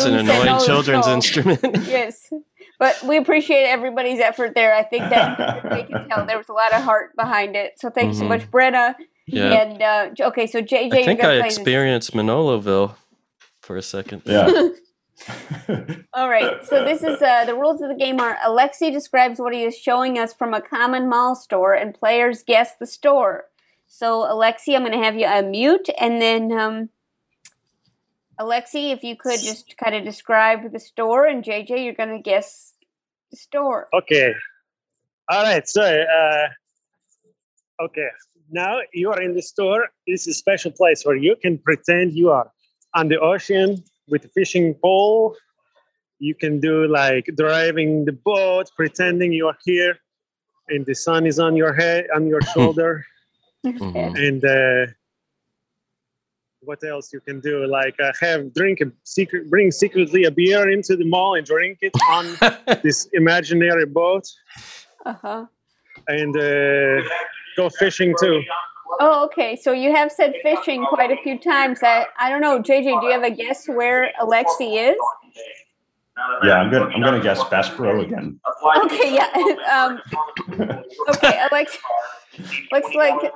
[0.04, 1.60] an Zoom said, annoying "No, children's no." instrument.
[1.86, 2.30] yes,
[2.78, 4.74] but we appreciate everybody's effort there.
[4.74, 7.80] I think that they can tell there was a lot of heart behind it.
[7.80, 8.94] So thank you so much, Brenna.
[9.26, 9.52] Yeah.
[9.52, 12.94] And uh, okay, so JJ, I think I play this- experienced Manoloville
[13.62, 14.20] for a second.
[14.26, 14.68] Yeah.
[16.14, 16.64] All right.
[16.64, 19.76] So this is uh, the rules of the game are Alexi describes what he is
[19.76, 23.44] showing us from a common mall store, and players guess the store.
[23.86, 26.88] So Alexi, I'm going to have you unmute, and then um,
[28.38, 32.22] Alexi, if you could just kind of describe the store, and JJ, you're going to
[32.22, 32.74] guess
[33.30, 33.88] the store.
[33.92, 34.32] Okay.
[35.28, 35.68] All right.
[35.68, 36.48] So, uh,
[37.84, 38.08] okay.
[38.50, 39.88] Now you are in the store.
[40.06, 42.50] This is a special place where you can pretend you are
[42.94, 45.36] on the ocean with a fishing pole.
[46.18, 49.98] You can do like driving the boat, pretending you are here,
[50.68, 53.04] and the sun is on your head, on your shoulder.
[53.64, 54.86] And uh,
[56.60, 57.66] what else you can do?
[57.66, 61.78] Like uh, have drink a secret, bring secretly a beer into the mall and drink
[61.82, 62.36] it on
[62.82, 64.24] this imaginary boat,
[65.06, 65.46] Uh huh.
[66.08, 67.08] and uh,
[67.56, 68.42] go fishing too.
[69.00, 69.56] Oh, okay.
[69.56, 71.80] So you have said fishing quite a few times.
[71.82, 73.00] I, I don't know, JJ.
[73.00, 74.96] Do you have a guess where Alexi is?
[76.42, 78.40] Yeah, I'm gonna I'm gonna guess Bass Pro again.
[78.84, 79.28] Okay, yeah.
[79.72, 80.00] Um,
[81.08, 81.78] okay, Alex.
[82.72, 83.32] Looks like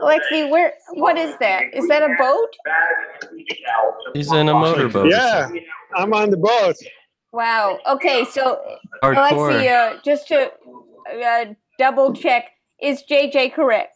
[0.00, 0.50] Alexi.
[0.50, 0.74] Where?
[0.90, 1.72] What is that?
[1.72, 2.50] Is that a boat?
[4.14, 5.10] He's in a motorboat.
[5.10, 5.48] Yeah,
[5.94, 6.76] I'm on the boat.
[7.32, 7.80] Wow.
[7.88, 8.60] Okay, so
[9.02, 9.52] Hardcore.
[9.52, 10.52] Alexi, uh, just to
[11.24, 11.46] uh,
[11.78, 12.50] double check,
[12.80, 13.93] is JJ correct?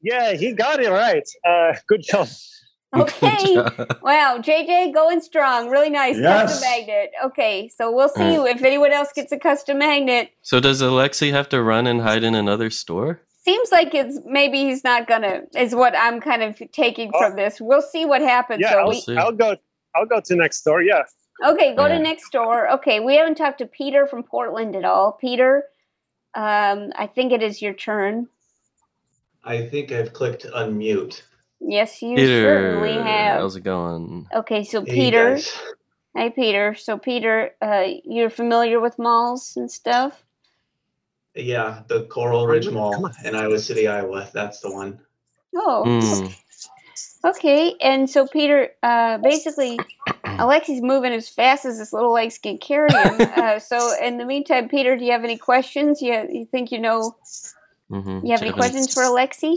[0.00, 1.28] Yeah, he got it right.
[1.46, 2.28] Uh, good job.
[2.96, 3.54] Okay.
[4.00, 5.68] wow, JJ going strong.
[5.68, 6.52] Really nice Yes.
[6.52, 7.10] custom magnet.
[7.22, 8.50] Okay, so we'll see Mm.
[8.50, 10.30] if anyone else gets a custom magnet.
[10.40, 13.20] So does Alexi have to run and hide in another store?
[13.44, 15.42] Seems like it's maybe he's not gonna.
[15.54, 17.60] Is what I'm kind of taking from this.
[17.60, 18.60] We'll see what happens.
[18.62, 19.56] Yeah, so I'll, we, I'll go.
[19.94, 20.80] I'll go to next door.
[20.82, 21.02] Yeah.
[21.44, 21.96] Okay, go Yeah.
[21.96, 22.70] to next door.
[22.72, 25.12] Okay, we haven't talked to Peter from Portland at all.
[25.12, 25.64] Peter,
[26.34, 28.28] um, I think it is your turn.
[29.44, 31.22] I think I've clicked unmute.
[31.60, 33.40] Yes, you Peter, certainly have.
[33.40, 34.28] how's it going?
[34.34, 35.34] Okay, so Hey, Peter.
[35.34, 35.58] guys.
[36.16, 36.74] Hey, Peter.
[36.74, 40.24] So Peter, uh, you're familiar with malls and stuff.
[41.34, 44.28] Yeah, the Coral Ridge Mall in Iowa City, Iowa.
[44.32, 44.98] That's the one.
[45.54, 47.28] Oh, Hmm.
[47.28, 47.74] okay.
[47.80, 49.78] And so Peter, uh, basically,
[50.24, 53.20] Alexi's moving as fast as his little legs can carry him.
[53.36, 56.02] uh, so in the meantime, Peter, do you have any questions?
[56.02, 57.16] You you think you know?
[57.90, 58.26] Mm-hmm.
[58.26, 59.56] You have any questions for Alexi?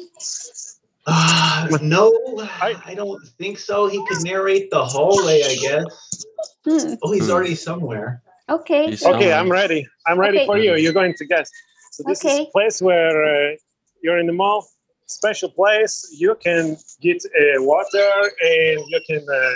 [1.08, 2.14] Uh, no,
[2.62, 3.88] I, don't think so.
[3.88, 6.26] He could narrate the hallway, I guess.
[6.64, 6.94] Hmm.
[7.04, 7.32] Oh, he's Hmm.
[7.32, 8.22] already somewhere.
[8.50, 8.96] Okay.
[9.04, 9.88] Okay, I'm ready.
[10.08, 10.46] I'm ready Okay.
[10.46, 10.76] for you.
[10.76, 11.50] You're going to guess.
[11.92, 12.44] So this is Okay.
[12.44, 13.56] a place where uh,
[14.04, 14.68] you're in the mall.
[15.08, 16.08] Special place.
[16.18, 18.10] You can get uh, water
[18.42, 19.54] and you can uh,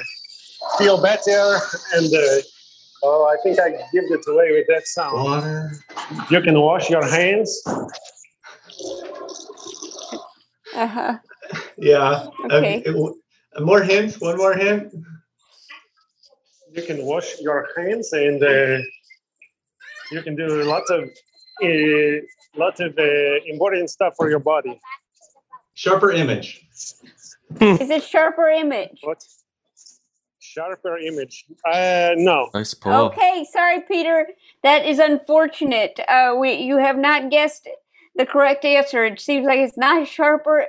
[0.77, 1.59] feel better.
[1.93, 2.41] And uh,
[3.03, 5.23] oh, I think I give it away with that sound.
[5.23, 5.71] Water.
[6.29, 7.63] You can wash your hands.
[10.75, 11.17] Uh huh.
[11.77, 12.27] Yeah.
[12.51, 12.83] Okay.
[12.85, 13.15] Um, it-
[13.63, 14.19] more hints.
[14.19, 14.93] One more hint.
[16.73, 18.79] You can wash your hands and uh,
[20.11, 21.03] you can do lots of
[21.63, 22.19] uh,
[22.57, 24.77] lots of uh, important stuff for your body.
[25.73, 26.67] Sharper image.
[27.61, 28.99] Is it sharper image?
[29.03, 29.23] What?
[30.39, 31.45] Sharper image?
[31.65, 32.49] Uh, no.
[32.53, 32.91] Nice pull.
[33.07, 34.27] Okay, sorry, Peter.
[34.63, 35.97] That is unfortunate.
[36.09, 37.69] Uh, we you have not guessed
[38.15, 39.05] the correct answer.
[39.05, 40.67] It seems like it's not a sharper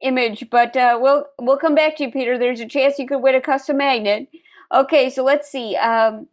[0.00, 2.38] image, but uh, we'll we'll come back to you, Peter.
[2.38, 4.28] There's a chance you could win a custom magnet.
[4.72, 5.76] Okay, so let's see.
[5.76, 6.28] Um,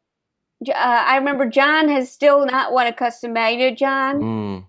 [0.67, 3.77] uh, I remember John has still not won a custom magnet.
[3.77, 4.65] John Mm.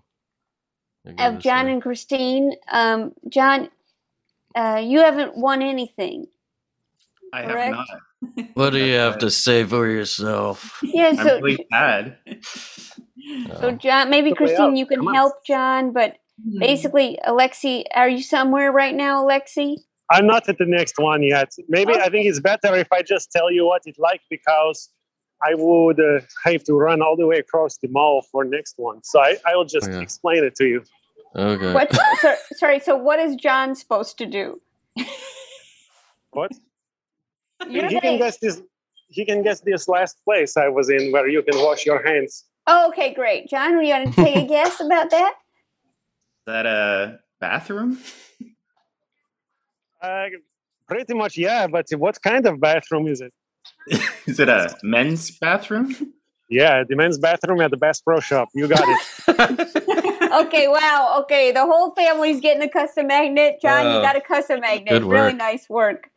[1.19, 2.53] of John and Christine.
[2.71, 3.69] Um, John,
[4.55, 6.27] uh, you haven't won anything.
[7.33, 7.75] I Correct.
[7.75, 7.85] have
[8.35, 8.47] not.
[8.55, 10.79] What do you have to say for yourself?
[10.81, 12.17] Yeah, so, I'm really bad.
[13.59, 15.15] So John, maybe Christine, you can Come on.
[15.15, 16.17] help John, but
[16.59, 19.77] basically, Alexi, are you somewhere right now, Alexi?
[20.09, 21.53] I'm not at the next one yet.
[21.67, 24.89] Maybe I think it's better if I just tell you what it's like because
[25.43, 29.03] I would uh, have to run all the way across the mall for next one.
[29.03, 30.01] So I, I will just Okay.
[30.01, 30.83] explain it to you.
[31.35, 31.73] Okay.
[31.73, 31.93] What?
[32.21, 32.79] so, sorry.
[32.79, 34.61] So, what is John supposed to do?
[36.31, 36.51] What?
[37.69, 38.61] You're he can guess this.
[39.09, 42.45] He can guess this last place I was in where you can wash your hands.
[42.67, 43.47] Oh, okay, great.
[43.49, 45.33] John, you want to take a guess about that?
[45.33, 47.97] Is that a bathroom?
[50.01, 50.25] Uh,
[50.87, 51.67] pretty much, yeah.
[51.67, 53.33] But what kind of bathroom is it?
[54.25, 56.13] Is it a men's bathroom?
[56.49, 58.47] Yeah, the men's bathroom at the Bass Pro Shop.
[58.53, 60.31] You got it.
[60.45, 61.17] okay, wow.
[61.21, 63.57] Okay, the whole family's getting a custom magnet.
[63.61, 64.89] John, you got a custom magnet.
[64.89, 66.09] Good Really nice work.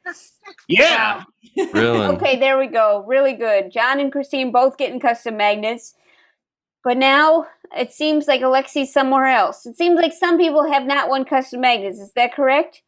[0.69, 1.25] Yeah.
[1.57, 2.07] Really?
[2.15, 3.05] Okay, there we go.
[3.07, 3.73] Really good.
[3.73, 5.95] John and Christine both getting custom magnets.
[6.83, 9.67] But now it seems like Alexi's somewhere else.
[9.67, 11.99] It seems like some people have not won custom magnets.
[11.99, 12.83] Is that correct?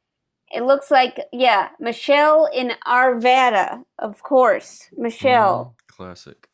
[0.51, 4.88] It looks like, yeah, Michelle in Arvada, of course.
[4.97, 6.49] Michelle, Classic.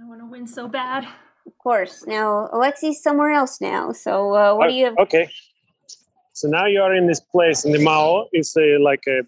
[0.00, 1.06] I want to win so bad.
[1.46, 2.04] of course.
[2.06, 3.92] Now, Alexi's somewhere else now.
[3.92, 4.98] So, uh, what do you have?
[4.98, 5.30] Okay.
[6.32, 8.28] So now you are in this place in the mall.
[8.32, 9.22] It's a, like a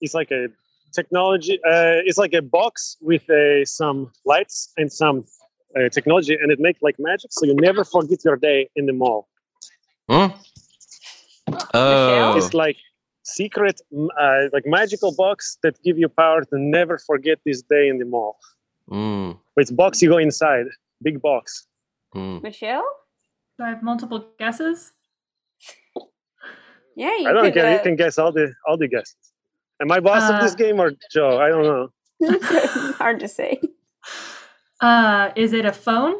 [0.00, 0.48] it's like a
[0.92, 1.58] technology.
[1.64, 5.24] Uh, it's like a box with a, some lights and some
[5.76, 8.92] uh, technology, and it makes like magic, so you never forget your day in the
[8.92, 9.28] mall.
[10.08, 10.26] Hmm?
[11.74, 12.36] Oh.
[12.36, 12.76] It's like
[13.22, 13.80] secret,
[14.20, 18.04] uh, like magical box that give you power to never forget this day in the
[18.04, 18.38] mall.
[18.90, 19.38] Mm.
[19.54, 20.66] But it's box you go inside,
[21.02, 21.66] big box.
[22.14, 22.42] Mm.
[22.42, 22.84] Michelle?
[23.58, 24.92] Do I have multiple guesses?
[26.94, 27.54] Yeah, you I don't could.
[27.54, 27.70] care.
[27.72, 29.16] You uh, can guess all the all the guesses.
[29.80, 31.38] Am I boss of this Uh, game or Jo?
[31.38, 31.88] I don't know.
[32.98, 33.60] hard to say.
[34.82, 36.16] Uh, is it a phone?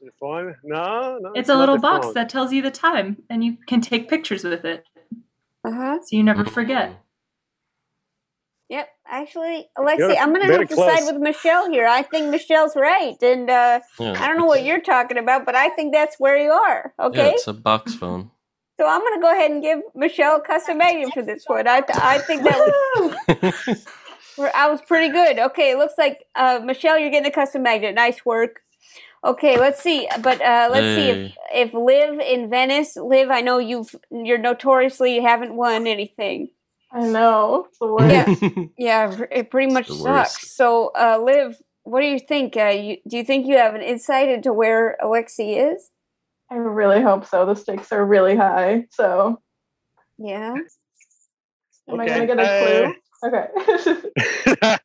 [0.00, 0.54] The phone?
[0.62, 1.32] No, no.
[1.34, 2.14] It's a little the box phone.
[2.14, 4.84] that tells you the time, and you can take pictures with it,
[5.64, 5.98] Uh-huh.
[6.02, 6.92] so you never forget.
[8.68, 8.88] Yep.
[9.08, 11.86] Actually, Alexi, You're I'm gonna have to side with Michelle here.
[11.86, 14.14] I think Michelle's right, and uh, Yeah.
[14.22, 16.92] I don't know what you're talking about, but I think that's where you are.
[17.00, 17.26] Okay.
[17.28, 18.30] Yeah, it's a box phone.
[18.78, 21.66] So I'm gonna go ahead and give Michelle a custom magnet for this one.
[21.66, 23.76] I I think that was where
[24.38, 25.38] I was pretty good.
[25.38, 27.94] Okay, it looks like uh, Michelle, you're getting a custom magnet.
[27.94, 28.60] Nice work.
[29.24, 30.08] Okay, let's see.
[30.22, 35.14] But uh, let's see if if Liv in Venice, Liv, I know you've you're notoriously
[35.14, 36.48] you haven't won anything.
[36.92, 37.66] I know.
[37.68, 38.42] It's the worst.
[38.42, 40.00] Yeah, yeah, it pretty much sucks.
[40.00, 40.56] worst.
[40.56, 42.56] So, uh, Liv, what do you think?
[42.56, 45.90] Uh, you, do you think you have an insight into where Alexi is?
[46.50, 47.44] I really hope so.
[47.44, 48.86] The stakes are really high.
[48.90, 49.40] So
[50.18, 50.54] Yeah.
[51.88, 52.42] am I gonna get a
[52.84, 52.94] clue?
[53.24, 53.46] Okay.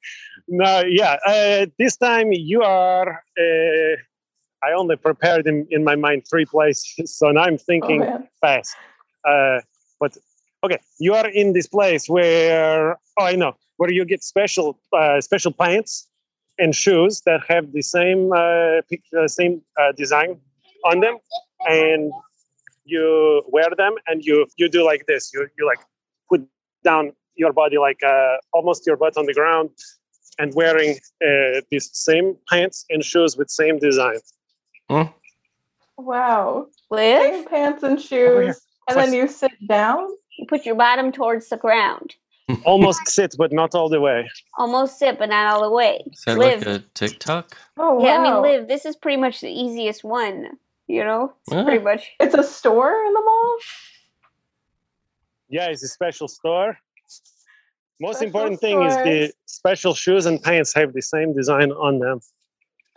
[0.48, 1.18] no, yeah.
[1.26, 3.24] Uh, this time you are.
[3.38, 3.96] Uh,
[4.64, 8.28] I only prepared in, in my mind three places, so now I'm thinking man.
[8.40, 8.76] fast.
[9.28, 9.62] Uh,
[10.00, 10.18] but
[10.64, 15.20] okay, you are in this place where oh, I know where you get special uh,
[15.22, 16.08] special pants
[16.60, 18.82] and shoes that have the same uh,
[19.18, 20.40] uh, same uh, design
[20.86, 21.18] on them,
[21.68, 22.12] and
[22.86, 25.32] you wear them and you you do like this.
[25.34, 25.80] You you like
[26.30, 26.48] put
[26.84, 27.14] down
[27.44, 29.70] your body like uh, almost your butt on the ground
[30.40, 30.92] and wearing
[31.28, 34.20] uh, these same pants and shoes with same design.
[35.98, 36.68] wow.
[36.90, 37.22] Liv?
[37.22, 40.08] Same pants and shoes, and then you sit down.
[40.38, 42.16] You put your bottom towards the ground.
[42.66, 44.30] Almost sit, but not all the way.
[44.58, 46.04] Almost sit, but not all the way.
[46.12, 46.60] Is that Liv.
[46.66, 47.58] like a TikTok?
[47.78, 48.42] Oh Yeah, I mean, wow.
[48.42, 50.38] Liv, this is pretty much the easiest one.
[50.88, 51.64] You know, it's Ah.
[51.64, 52.04] pretty much.
[52.20, 53.56] It's a store in the mall.
[55.50, 56.78] Yeah, it's a special store.
[58.02, 62.00] Most Special important thing is the special shoes and pants have the same design on
[62.00, 62.20] them.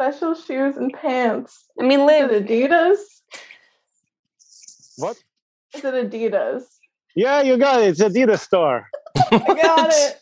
[0.00, 1.66] Special shoes and pants.
[1.78, 2.30] I mean, Liv.
[2.30, 2.96] Is it Adidas?
[4.96, 5.22] What?
[5.74, 6.62] Is it Adidas?
[7.14, 7.88] Yeah, you got it.
[7.90, 8.88] It's Adidas store.
[9.30, 10.20] I got it.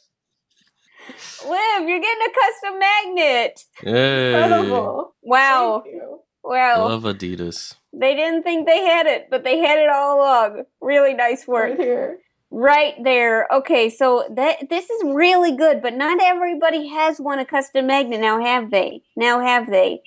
[1.48, 3.64] Liv, you're getting a custom magnet.
[3.84, 4.34] Yay.
[4.34, 5.14] Incredible.
[5.22, 5.82] Wow.
[5.84, 6.18] Thank you.
[6.44, 6.88] I Wow.
[6.88, 7.76] love Adidas.
[7.92, 10.64] They didn't think they had it, but they had it all along.
[10.80, 11.70] Really nice work.
[11.70, 12.18] Right here.
[12.54, 13.48] Right there.
[13.50, 18.20] Okay, so that this is really good, but not everybody has won a custom magnet
[18.20, 19.02] now, have they?
[19.16, 20.02] Now have they?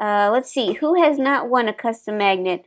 [0.00, 2.64] Uh, let's see, who has not won a custom magnet?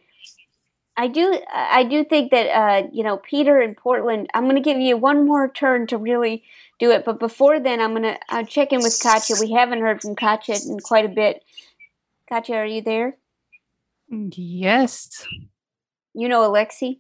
[0.96, 1.38] I do.
[1.54, 4.30] I do think that uh, you know Peter in Portland.
[4.34, 6.46] I'm going to give you one more turn to really
[6.80, 9.36] do it, but before then, I'm going to uh, check in with Katya.
[9.42, 11.44] We haven't heard from Katya in quite a bit.
[12.30, 13.18] Katya, are you there?
[14.10, 15.26] Yes.
[16.14, 17.00] You know Alexi.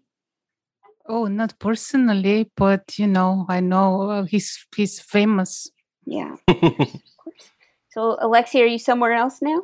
[1.14, 5.70] Oh, not personally, but you know, I know uh, he's he's famous.
[6.06, 6.38] Yeah.
[6.48, 7.50] Of course.
[7.90, 9.60] So Alexi, are you somewhere else now?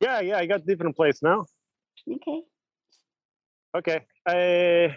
[0.00, 1.46] Yeah, yeah, I got different place now.
[2.16, 2.40] Okay.
[3.78, 3.98] Okay.
[4.26, 4.92] Uh,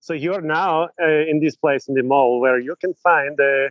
[0.00, 3.70] so you're now uh, in this place in the mall where you can find uh,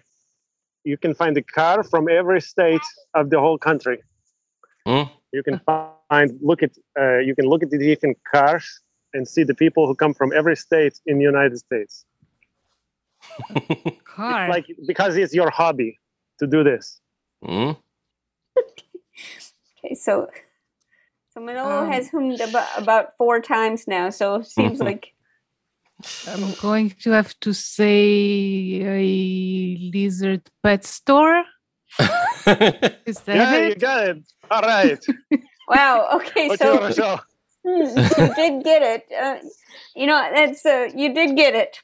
[0.83, 4.01] you can find a car from every state of the whole country.
[4.87, 5.03] Hmm?
[5.33, 8.81] You can find look at uh, you can look at the different cars
[9.13, 12.05] and see the people who come from every state in the United States.
[14.05, 14.49] Car.
[14.49, 15.99] Like because it's your hobby
[16.39, 16.99] to do this.
[17.43, 17.71] Hmm?
[19.83, 20.29] Okay, so
[21.33, 25.13] so Manolo Um, has hummed about, about four times now, so it seems like
[26.27, 31.43] I'm going to have to say a lizard pet store.
[31.99, 33.69] Is that Yeah, it?
[33.69, 34.17] you got it.
[34.51, 34.99] All right.
[35.67, 36.07] wow.
[36.21, 37.19] Okay, What so you wanna show?
[37.63, 39.05] You did get it.
[39.17, 39.37] Uh,
[39.95, 41.79] you know that's uh, you did get it.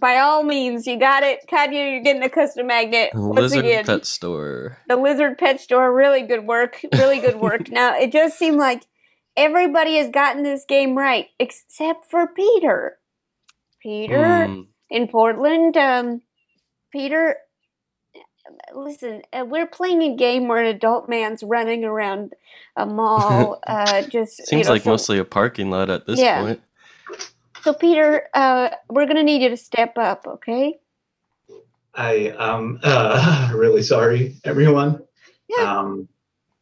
[0.00, 1.40] By all means, you got it.
[1.50, 3.10] Katya, you're getting a custom magnet.
[3.12, 4.78] Once Lizard again, pet store.
[4.88, 5.92] the lizard pet store.
[5.92, 6.80] Really good work.
[6.92, 7.68] Really good work.
[7.70, 8.84] now it does seem like
[9.36, 12.98] everybody has gotten this game right except for Peter.
[13.82, 14.60] Peter Hmm.
[14.90, 15.76] in Portland.
[15.76, 16.22] Um,
[16.92, 17.36] Peter,
[18.74, 22.34] listen, uh, we're playing a game where an adult man's running around
[22.76, 23.60] a mall.
[23.66, 26.40] uh, just you Seems know, like so- mostly a parking lot at this Yeah.
[26.42, 26.60] point.
[27.62, 30.78] So Peter, uh, we're gonna need you to step up, okay?
[31.94, 35.02] I am uh, really sorry, everyone.
[35.58, 36.08] Um,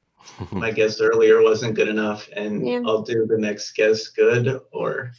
[0.53, 2.83] my guess earlier wasn't good enough, and Yeah.
[2.87, 5.11] I'll do the next guess good, or,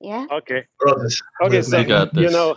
[0.00, 0.26] Yeah.
[0.32, 0.66] Okay.
[0.80, 1.08] or
[1.44, 2.56] Okay, so You got you know,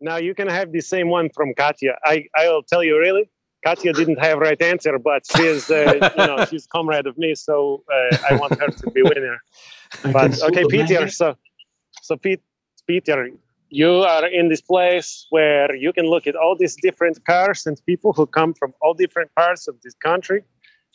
[0.00, 1.98] now you can have the same one from Katya.
[2.04, 3.28] I I'll tell you really.
[3.64, 7.82] Katya didn't have right answer, but she's uh, you know she's comrade of me, so
[7.92, 9.38] uh, I want her to be winner.
[10.12, 11.08] But okay, Peter.
[11.08, 11.36] So
[12.02, 12.40] so Pete,
[12.86, 13.28] Peter,
[13.68, 17.80] you are in this place where you can look at all these different cars and
[17.84, 20.42] people who come from all different parts of this country,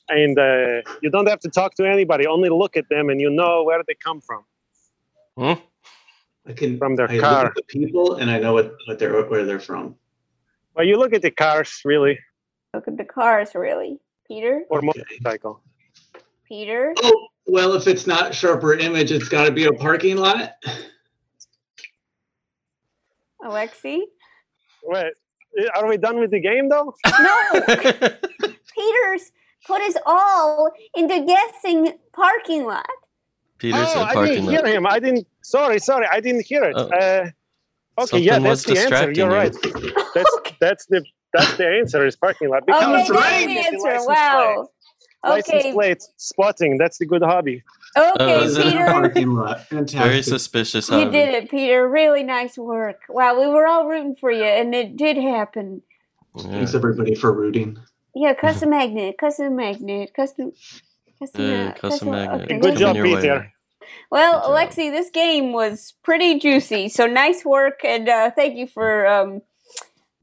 [0.10, 2.26] and uh, you don't have to talk to anybody.
[2.26, 4.43] Only look at them, and you know where they come from.
[5.38, 5.62] Hmm?
[6.48, 7.46] I can from their I look car.
[7.48, 9.96] at the people, and I know what, what they're where they're from.
[10.76, 12.20] Well, you look at the cars, really,
[12.74, 14.00] Look at the cars, really.
[14.28, 14.64] Peter?
[14.70, 15.62] or motorcycle.
[16.48, 16.93] Peter?
[17.04, 20.52] Oh, well, if it's not sharper image, it's got to be a parking lot.
[23.43, 24.02] Alexi?
[24.84, 25.14] Wait,
[25.58, 26.93] eh, are we done with the game though?
[27.22, 27.62] No!
[28.76, 29.32] Peter's
[29.66, 32.86] put us all into guessing parking lot.
[33.58, 34.51] Peter oh, said I didn't lot.
[34.51, 34.86] hear him.
[34.88, 35.28] I didn't.
[35.41, 36.76] Sorry, sorry, I didn't hear it.
[36.78, 36.88] Oh.
[36.88, 37.32] Uh, okay,
[37.99, 39.12] Something yeah, was that's the answer.
[39.12, 39.56] You're right.
[40.14, 42.64] That's that's the that's the answer is parking lot.
[42.64, 44.08] Okay, Because that's the answer.
[44.08, 44.70] Wow.
[45.24, 45.74] License Okay.
[45.74, 46.78] plate spotting.
[46.78, 47.64] That's the good hobby.
[47.97, 48.58] Okay, is?
[48.58, 48.86] Peter.
[48.86, 49.68] Parking lot.
[49.70, 50.24] Very Fantastic.
[50.26, 50.89] suspicious.
[50.89, 51.12] You hobby.
[51.12, 51.88] did it, Peter.
[51.89, 52.99] Really nice work.
[53.10, 55.82] Wow, we were all rooting for you, and it did happen.
[56.38, 57.80] Thanks everybody for rooting.
[58.14, 60.51] Yeah, custom magnet, custom magnet, custom.
[61.32, 62.41] Custom, uh, custom magnet.
[62.43, 62.59] okay.
[62.59, 63.21] Good job, Coming way.
[63.21, 63.51] Peter.
[64.11, 66.89] Well, Alexi, this game was pretty juicy.
[66.89, 69.05] So nice work, and uh, thank you for.
[69.07, 69.41] Um,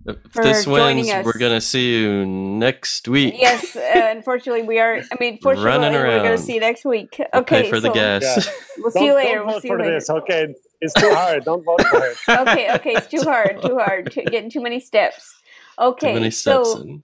[0.06, 1.24] If for this joining wins, us.
[1.24, 3.34] we're gonna see you next week.
[3.38, 4.96] yes, uh, unfortunately, we are.
[4.98, 7.16] I mean, fortunately, Running we're gonna see you next week.
[7.18, 8.48] We'll Okay, pay for the so gas.
[8.78, 9.38] we'll see you later.
[9.38, 9.94] don't We'll vote see you for later.
[9.94, 10.10] this.
[10.10, 11.44] Okay, it's too hard.
[11.44, 12.16] Don't vote for it.
[12.48, 15.34] okay, okay, it's too hard, too hard, too, getting too many steps.
[15.78, 17.02] Okay, Too many steps so in.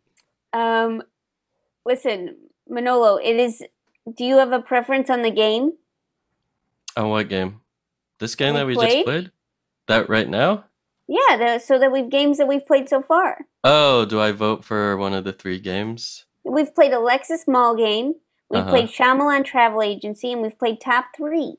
[0.52, 1.02] um,
[1.86, 2.36] listen,
[2.68, 3.62] Manolo, it is.
[4.16, 5.72] Do you have a preference on the game?
[6.96, 7.60] On what game?
[8.18, 8.90] This game We that we played?
[8.90, 9.30] just played?
[9.86, 10.64] That right now?
[11.06, 13.46] Yeah, the, so that we've games that we've played so far.
[13.64, 16.26] Oh, do I vote for one of the three games?
[16.44, 18.14] We've played Alexis Mall game.
[18.50, 18.70] We've Uh-huh.
[18.70, 21.56] played Shyamalan Travel Agency, and we've played Top Three.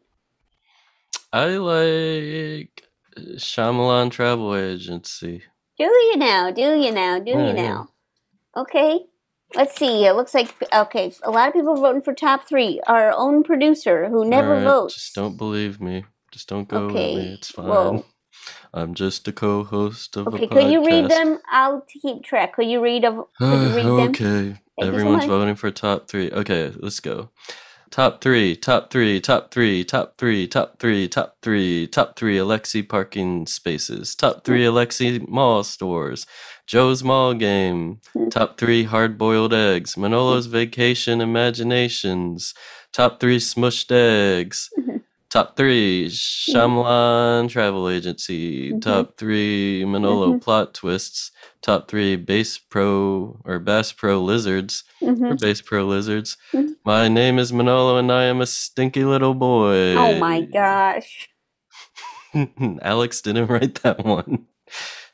[1.31, 2.83] I like
[3.17, 5.43] Shyamalan Travel Agency.
[5.77, 6.51] Do you now?
[6.51, 7.19] Do you now?
[7.19, 7.53] Do Yeah, you yeah.
[7.53, 7.89] now?
[8.57, 9.05] Okay.
[9.55, 10.05] Let's see.
[10.05, 11.11] It looks like okay.
[11.23, 12.79] A lot of people are voting for top three.
[12.87, 14.93] Our own producer, who never Alright, votes.
[14.95, 16.05] Just don't believe me.
[16.31, 17.33] Just don't go Okay, with me.
[17.33, 17.65] It's fine.
[17.67, 18.05] whoa.
[18.73, 20.51] I'm just a co-host of Okay, a podcast.
[20.51, 21.39] could you read them?
[21.51, 22.55] I'll keep track.
[22.55, 23.25] Could you read of?
[23.39, 23.99] Could you read them?
[24.11, 24.55] okay.
[24.81, 26.31] Everyone's voting for top three.
[26.31, 27.31] Okay, let's go.
[27.91, 32.87] Top three, top three, top three, top three, top three, top three, top three Alexi
[32.87, 34.13] parking spaces.
[34.15, 36.27] Top three Alexi mall stores.
[36.67, 37.99] Jo's mall game.
[38.29, 39.95] Top three hard boiled eggs.
[39.95, 42.53] Manolo's vacation imaginations.
[42.93, 44.69] Top three smushed eggs.
[44.79, 44.97] Mm-hmm.
[45.30, 48.77] Top three Shyamalan travel agency.
[48.80, 50.41] Top three Manolo Mhm.
[50.41, 51.32] plot twists.
[51.61, 54.84] Top three Bass Pro or Bass Pro lizards.
[55.01, 55.39] Or Mhm.
[55.39, 56.35] Bass Pro lizards.
[56.51, 56.76] Mhm.
[56.84, 59.95] My name is Manolo and I am a stinky little boy.
[59.95, 61.30] Oh my gosh.
[62.81, 64.47] Alex didn't write that one.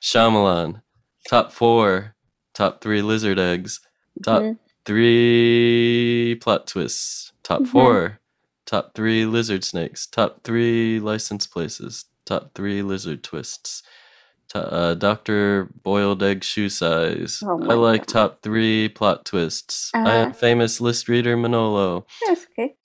[0.01, 0.81] Shyamalan.
[1.29, 2.15] Top four.
[2.53, 3.81] Top three lizard eggs.
[4.23, 4.59] Top Mhm.
[4.85, 7.33] three plot twists.
[7.43, 8.21] Top four.
[8.65, 10.07] Top three lizard snakes.
[10.07, 12.05] Top three license places.
[12.25, 13.83] Top three lizard twists.
[14.49, 15.69] To, uh, Dr.
[15.83, 17.41] Boiled Egg Shoe Size.
[17.45, 19.91] Oh I like top three plot twists.
[19.93, 20.09] I Uh-huh.
[20.09, 22.05] am famous list reader Manolo.
[22.27, 22.75] That's okay.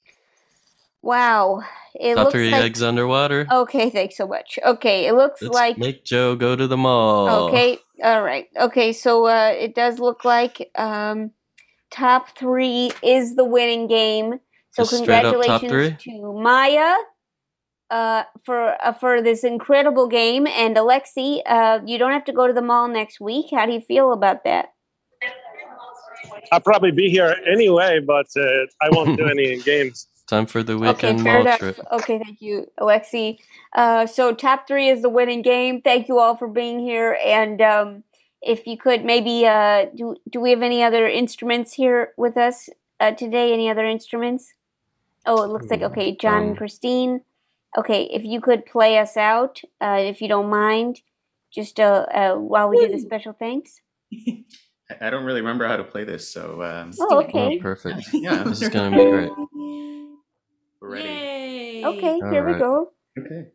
[1.02, 1.62] Wow.
[1.94, 2.62] It top looks three like.
[2.62, 3.46] eggs underwater.
[3.50, 4.58] Okay, thanks so much.
[4.64, 5.78] Okay, it looks Let's like.
[5.78, 7.48] make Jo go to the mall.
[7.48, 8.48] Okay, all right.
[8.58, 11.30] Okay, so uh, it does look like um,
[11.90, 14.40] top three is the winning game.
[14.72, 16.96] So Just straight up top congratulations to Miya
[17.90, 21.40] uh, for uh, for this incredible game, and Alexi.
[21.44, 23.46] Uh, you don't have to go to the mall next week.
[23.50, 24.72] How do you feel about that?
[26.52, 30.06] I'll probably be here anyway, but uh, I won't do any games.
[30.26, 31.58] Time for the Okay, weekend fair mall enough.
[31.58, 31.80] trip.
[31.90, 33.38] Okay, thank you, Alexi.
[33.74, 35.82] Uh, so top three is the winning game.
[35.82, 38.04] Thank you all for being here, and um,
[38.40, 42.68] if you could maybe uh, do do we have any other instruments here with us
[43.00, 43.52] uh, today?
[43.52, 44.52] Any other instruments?
[45.26, 47.20] Oh, it looks like okay, John and um, Christine.
[47.78, 51.00] Okay, if you could play us out, uh, if you don't mind,
[51.52, 53.80] just uh, uh, while we do the special thanks.
[54.12, 54.44] I-
[55.00, 57.58] I don't really remember how to play this, so um, Oh, Oh, okay.
[57.58, 58.08] perfect.
[58.12, 58.42] Yeah.
[58.42, 59.30] This is gonna be great.
[60.80, 61.82] we're ready.
[61.84, 62.90] Okay, All here we go.
[63.16, 63.46] Okay.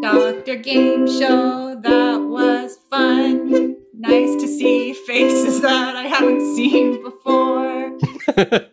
[0.00, 3.76] Doctor Game Show, that was fun.
[3.94, 7.98] Nice to see faces that I haven't seen before.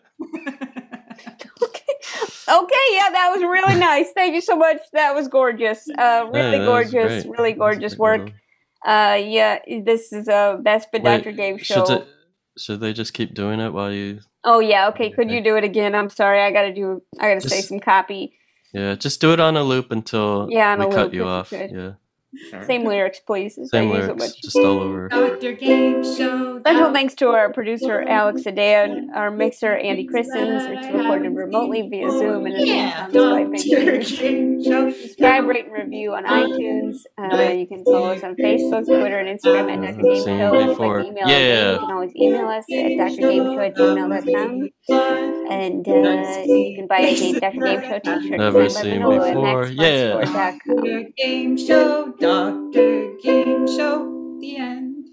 [2.50, 4.12] Okay, yeah, that was really nice.
[4.14, 4.78] Thank you so much.
[4.94, 5.88] That was gorgeous.
[5.90, 8.32] Uh, really was gorgeous, really gorgeous work.
[8.86, 11.86] Uh, yeah, this is uh, that's been Wait, Doctor Game should Show.
[11.86, 12.04] they,
[12.58, 14.20] should they just keep doing it while you?
[14.44, 15.10] Oh yeah, okay.
[15.12, 15.94] Could you do it again?
[15.96, 16.42] I'm sorry.
[16.42, 17.02] I gotta do.
[17.20, 18.34] I gotta say some copy.
[18.74, 21.26] Yeah, just do it on a loop until Yeah, on we a cut loop, you
[21.26, 21.50] off.
[21.50, 21.72] could.
[21.72, 21.92] Yeah,
[22.66, 23.56] Same lyrics, please.
[23.56, 25.08] same Thank so lyrics, just all over.
[25.10, 26.60] Doctor Game Show.
[26.60, 30.64] Special thanks to our producer Alex Adan, our mixer Andy Christens.
[30.66, 33.52] It's recorded remotely via Zoom and is Yeah, on Skype.
[33.58, 34.92] Doctor Game Show.
[34.92, 36.98] Subscribe, rate, and review on iTunes.
[37.18, 40.02] Uh, you can follow us on Facebook, Twitter, and Instagram at Dr.
[40.04, 40.54] Game Show.
[40.54, 41.00] If you'd before.
[41.02, 41.36] Email Yeah.
[41.36, 44.70] Us, you can always email us at drgameshow at gmail.com.
[45.50, 47.60] And uh, you can buy a Game- Dr.
[47.60, 49.68] Game Show t-shirt Never signed by seen Manolo at before.
[49.68, 50.22] Yeah.
[50.26, 52.14] Doctor Game Show.
[52.28, 54.38] Doctor Game Show.
[54.42, 55.08] The end.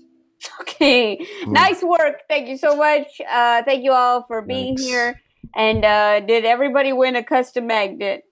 [0.62, 2.22] Okay, nice work.
[2.28, 3.06] Thank you so much.
[3.20, 5.20] Uh, thank you all for being here.
[5.54, 8.22] And uh, did everybody win a custom magnet?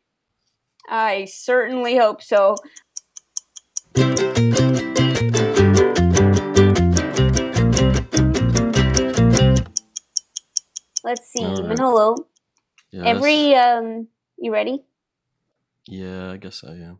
[0.88, 2.56] I certainly hope so.
[11.04, 11.68] Let's see, All right.
[11.68, 12.16] Manolo.
[12.90, 13.04] Yes.
[13.06, 14.82] Every um, you ready?
[15.86, 16.98] Yeah, I guess I am.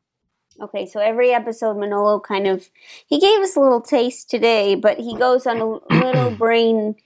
[0.60, 2.68] Okay, so every episode, Manolo kind of
[3.06, 6.96] he gave us a little taste today, but he goes on a little brain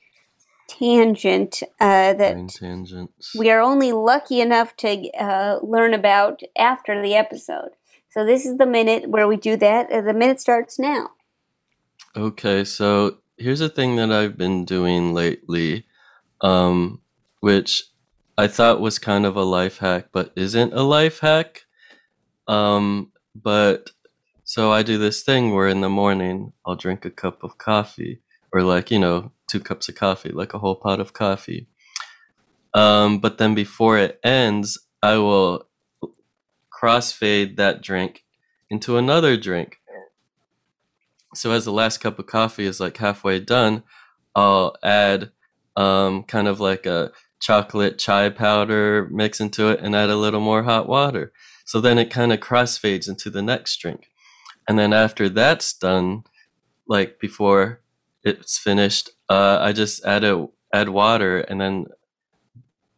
[0.68, 3.34] tangent uh, that Brain tangents.
[3.38, 7.70] we are only lucky enough to uh, learn about after the episode.
[8.10, 9.90] So this is the minute where we do that.
[9.92, 11.10] Uh, the minute starts now.
[12.16, 15.86] Okay, so here's a thing that I've been doing lately,
[16.40, 17.02] um,
[17.40, 17.84] which
[18.38, 21.66] I thought was kind of a life hack, but isn't a life hack.
[22.48, 23.90] Um, but
[24.44, 28.20] so I do this thing where in the morning I'll drink a cup of coffee,
[28.52, 31.68] or like, you know, two cups of coffee, like a whole pot of coffee.
[32.74, 35.66] Um, but then before it ends, I will
[36.70, 38.24] crossfade that drink
[38.70, 39.78] into another drink.
[41.34, 43.82] So as the last cup of coffee is like halfway done,
[44.34, 45.30] I'll add
[45.76, 50.40] um, kind of like a chocolate chai powder mix into it and add a little
[50.40, 51.32] more hot water.
[51.66, 54.08] So then it kind of crossfades into the next drink.
[54.68, 56.22] And then after that's done,
[56.88, 57.82] like before
[58.22, 61.86] it's finished, uh, I just add a add water and then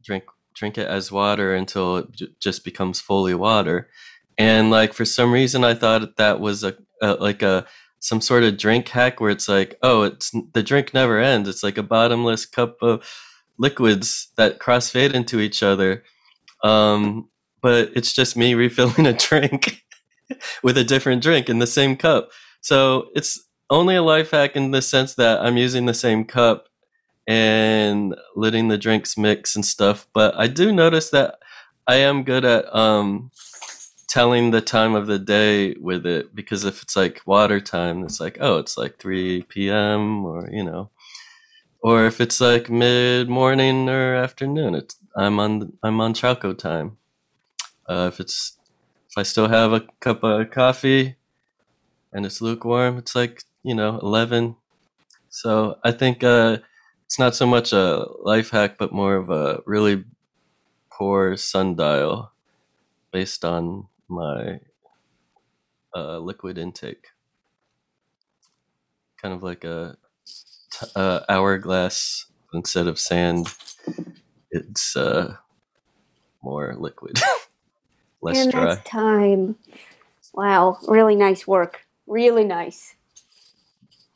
[0.04, 0.24] drink
[0.54, 3.88] drink it as water until it j- just becomes fully water.
[4.36, 7.66] And like for some reason, I thought that was a, a like a
[8.00, 11.48] some sort of drink hack where it's like, oh, it's the drink never ends.
[11.48, 13.02] It's like a bottomless cup of
[13.58, 16.04] liquids that crossfade into each other.
[16.62, 17.28] Um,
[17.60, 19.84] but it's just me refilling a drink
[20.62, 22.30] with a different drink in the same cup.
[22.60, 26.68] So it's only a life hack in the sense that I'm using the same cup
[27.26, 30.06] and letting the drinks mix and stuff.
[30.14, 31.38] But I do notice that
[31.86, 33.30] I am good at um,
[34.08, 38.20] telling the time of the day with it because if it's like water time, it's
[38.20, 40.24] like, oh, it's like 3 p.m.
[40.24, 40.90] or, you know,
[41.80, 46.96] or if it's like mid morning or afternoon, it's I'm on I'm on Choco time.
[47.88, 48.58] Uh, if it's
[49.10, 51.16] if I still have a cup of coffee
[52.12, 54.56] and it's lukewarm, it's like you know eleven.
[55.30, 56.58] So I think uh,
[57.06, 60.04] it's not so much a life hack, but more of a really
[60.92, 62.32] poor sundial
[63.12, 64.60] based on my
[65.94, 67.08] uh, liquid intake.
[69.20, 69.96] Kind of like a
[70.72, 73.48] t- uh, hourglass instead of sand.
[74.50, 75.36] It's uh,
[76.42, 77.20] more liquid,
[78.20, 79.56] less and that's time.
[80.34, 81.86] Wow, really nice work.
[82.06, 82.94] Really nice.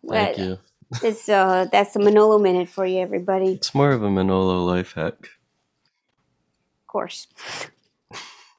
[0.08, 0.58] Thank That- you.
[1.02, 3.52] It's uh, that's a Manolo minute for you, everybody.
[3.54, 5.14] It's more of a Manolo life hack.
[5.22, 7.28] Of course.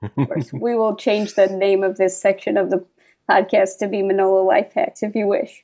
[0.02, 0.52] Of course.
[0.52, 2.84] we will change the name of this section of the
[3.30, 5.64] podcast to be Manolo Life Hacks if you wish.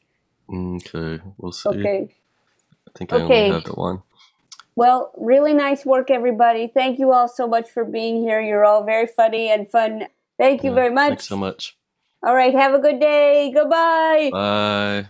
[0.54, 1.70] Okay, we'll see.
[1.70, 2.16] Okay.
[2.88, 3.46] I think I Okay.
[3.46, 4.04] only have the one.
[4.80, 6.68] Well, really nice work, everybody.
[6.68, 8.40] Thank you all so much for being here.
[8.40, 10.08] You're all very funny and fun.
[10.38, 11.10] Thank you very much.
[11.10, 11.78] Thanks so much.
[12.26, 13.52] All right, have a good day.
[13.54, 14.30] Goodbye.
[14.32, 15.10] Bye.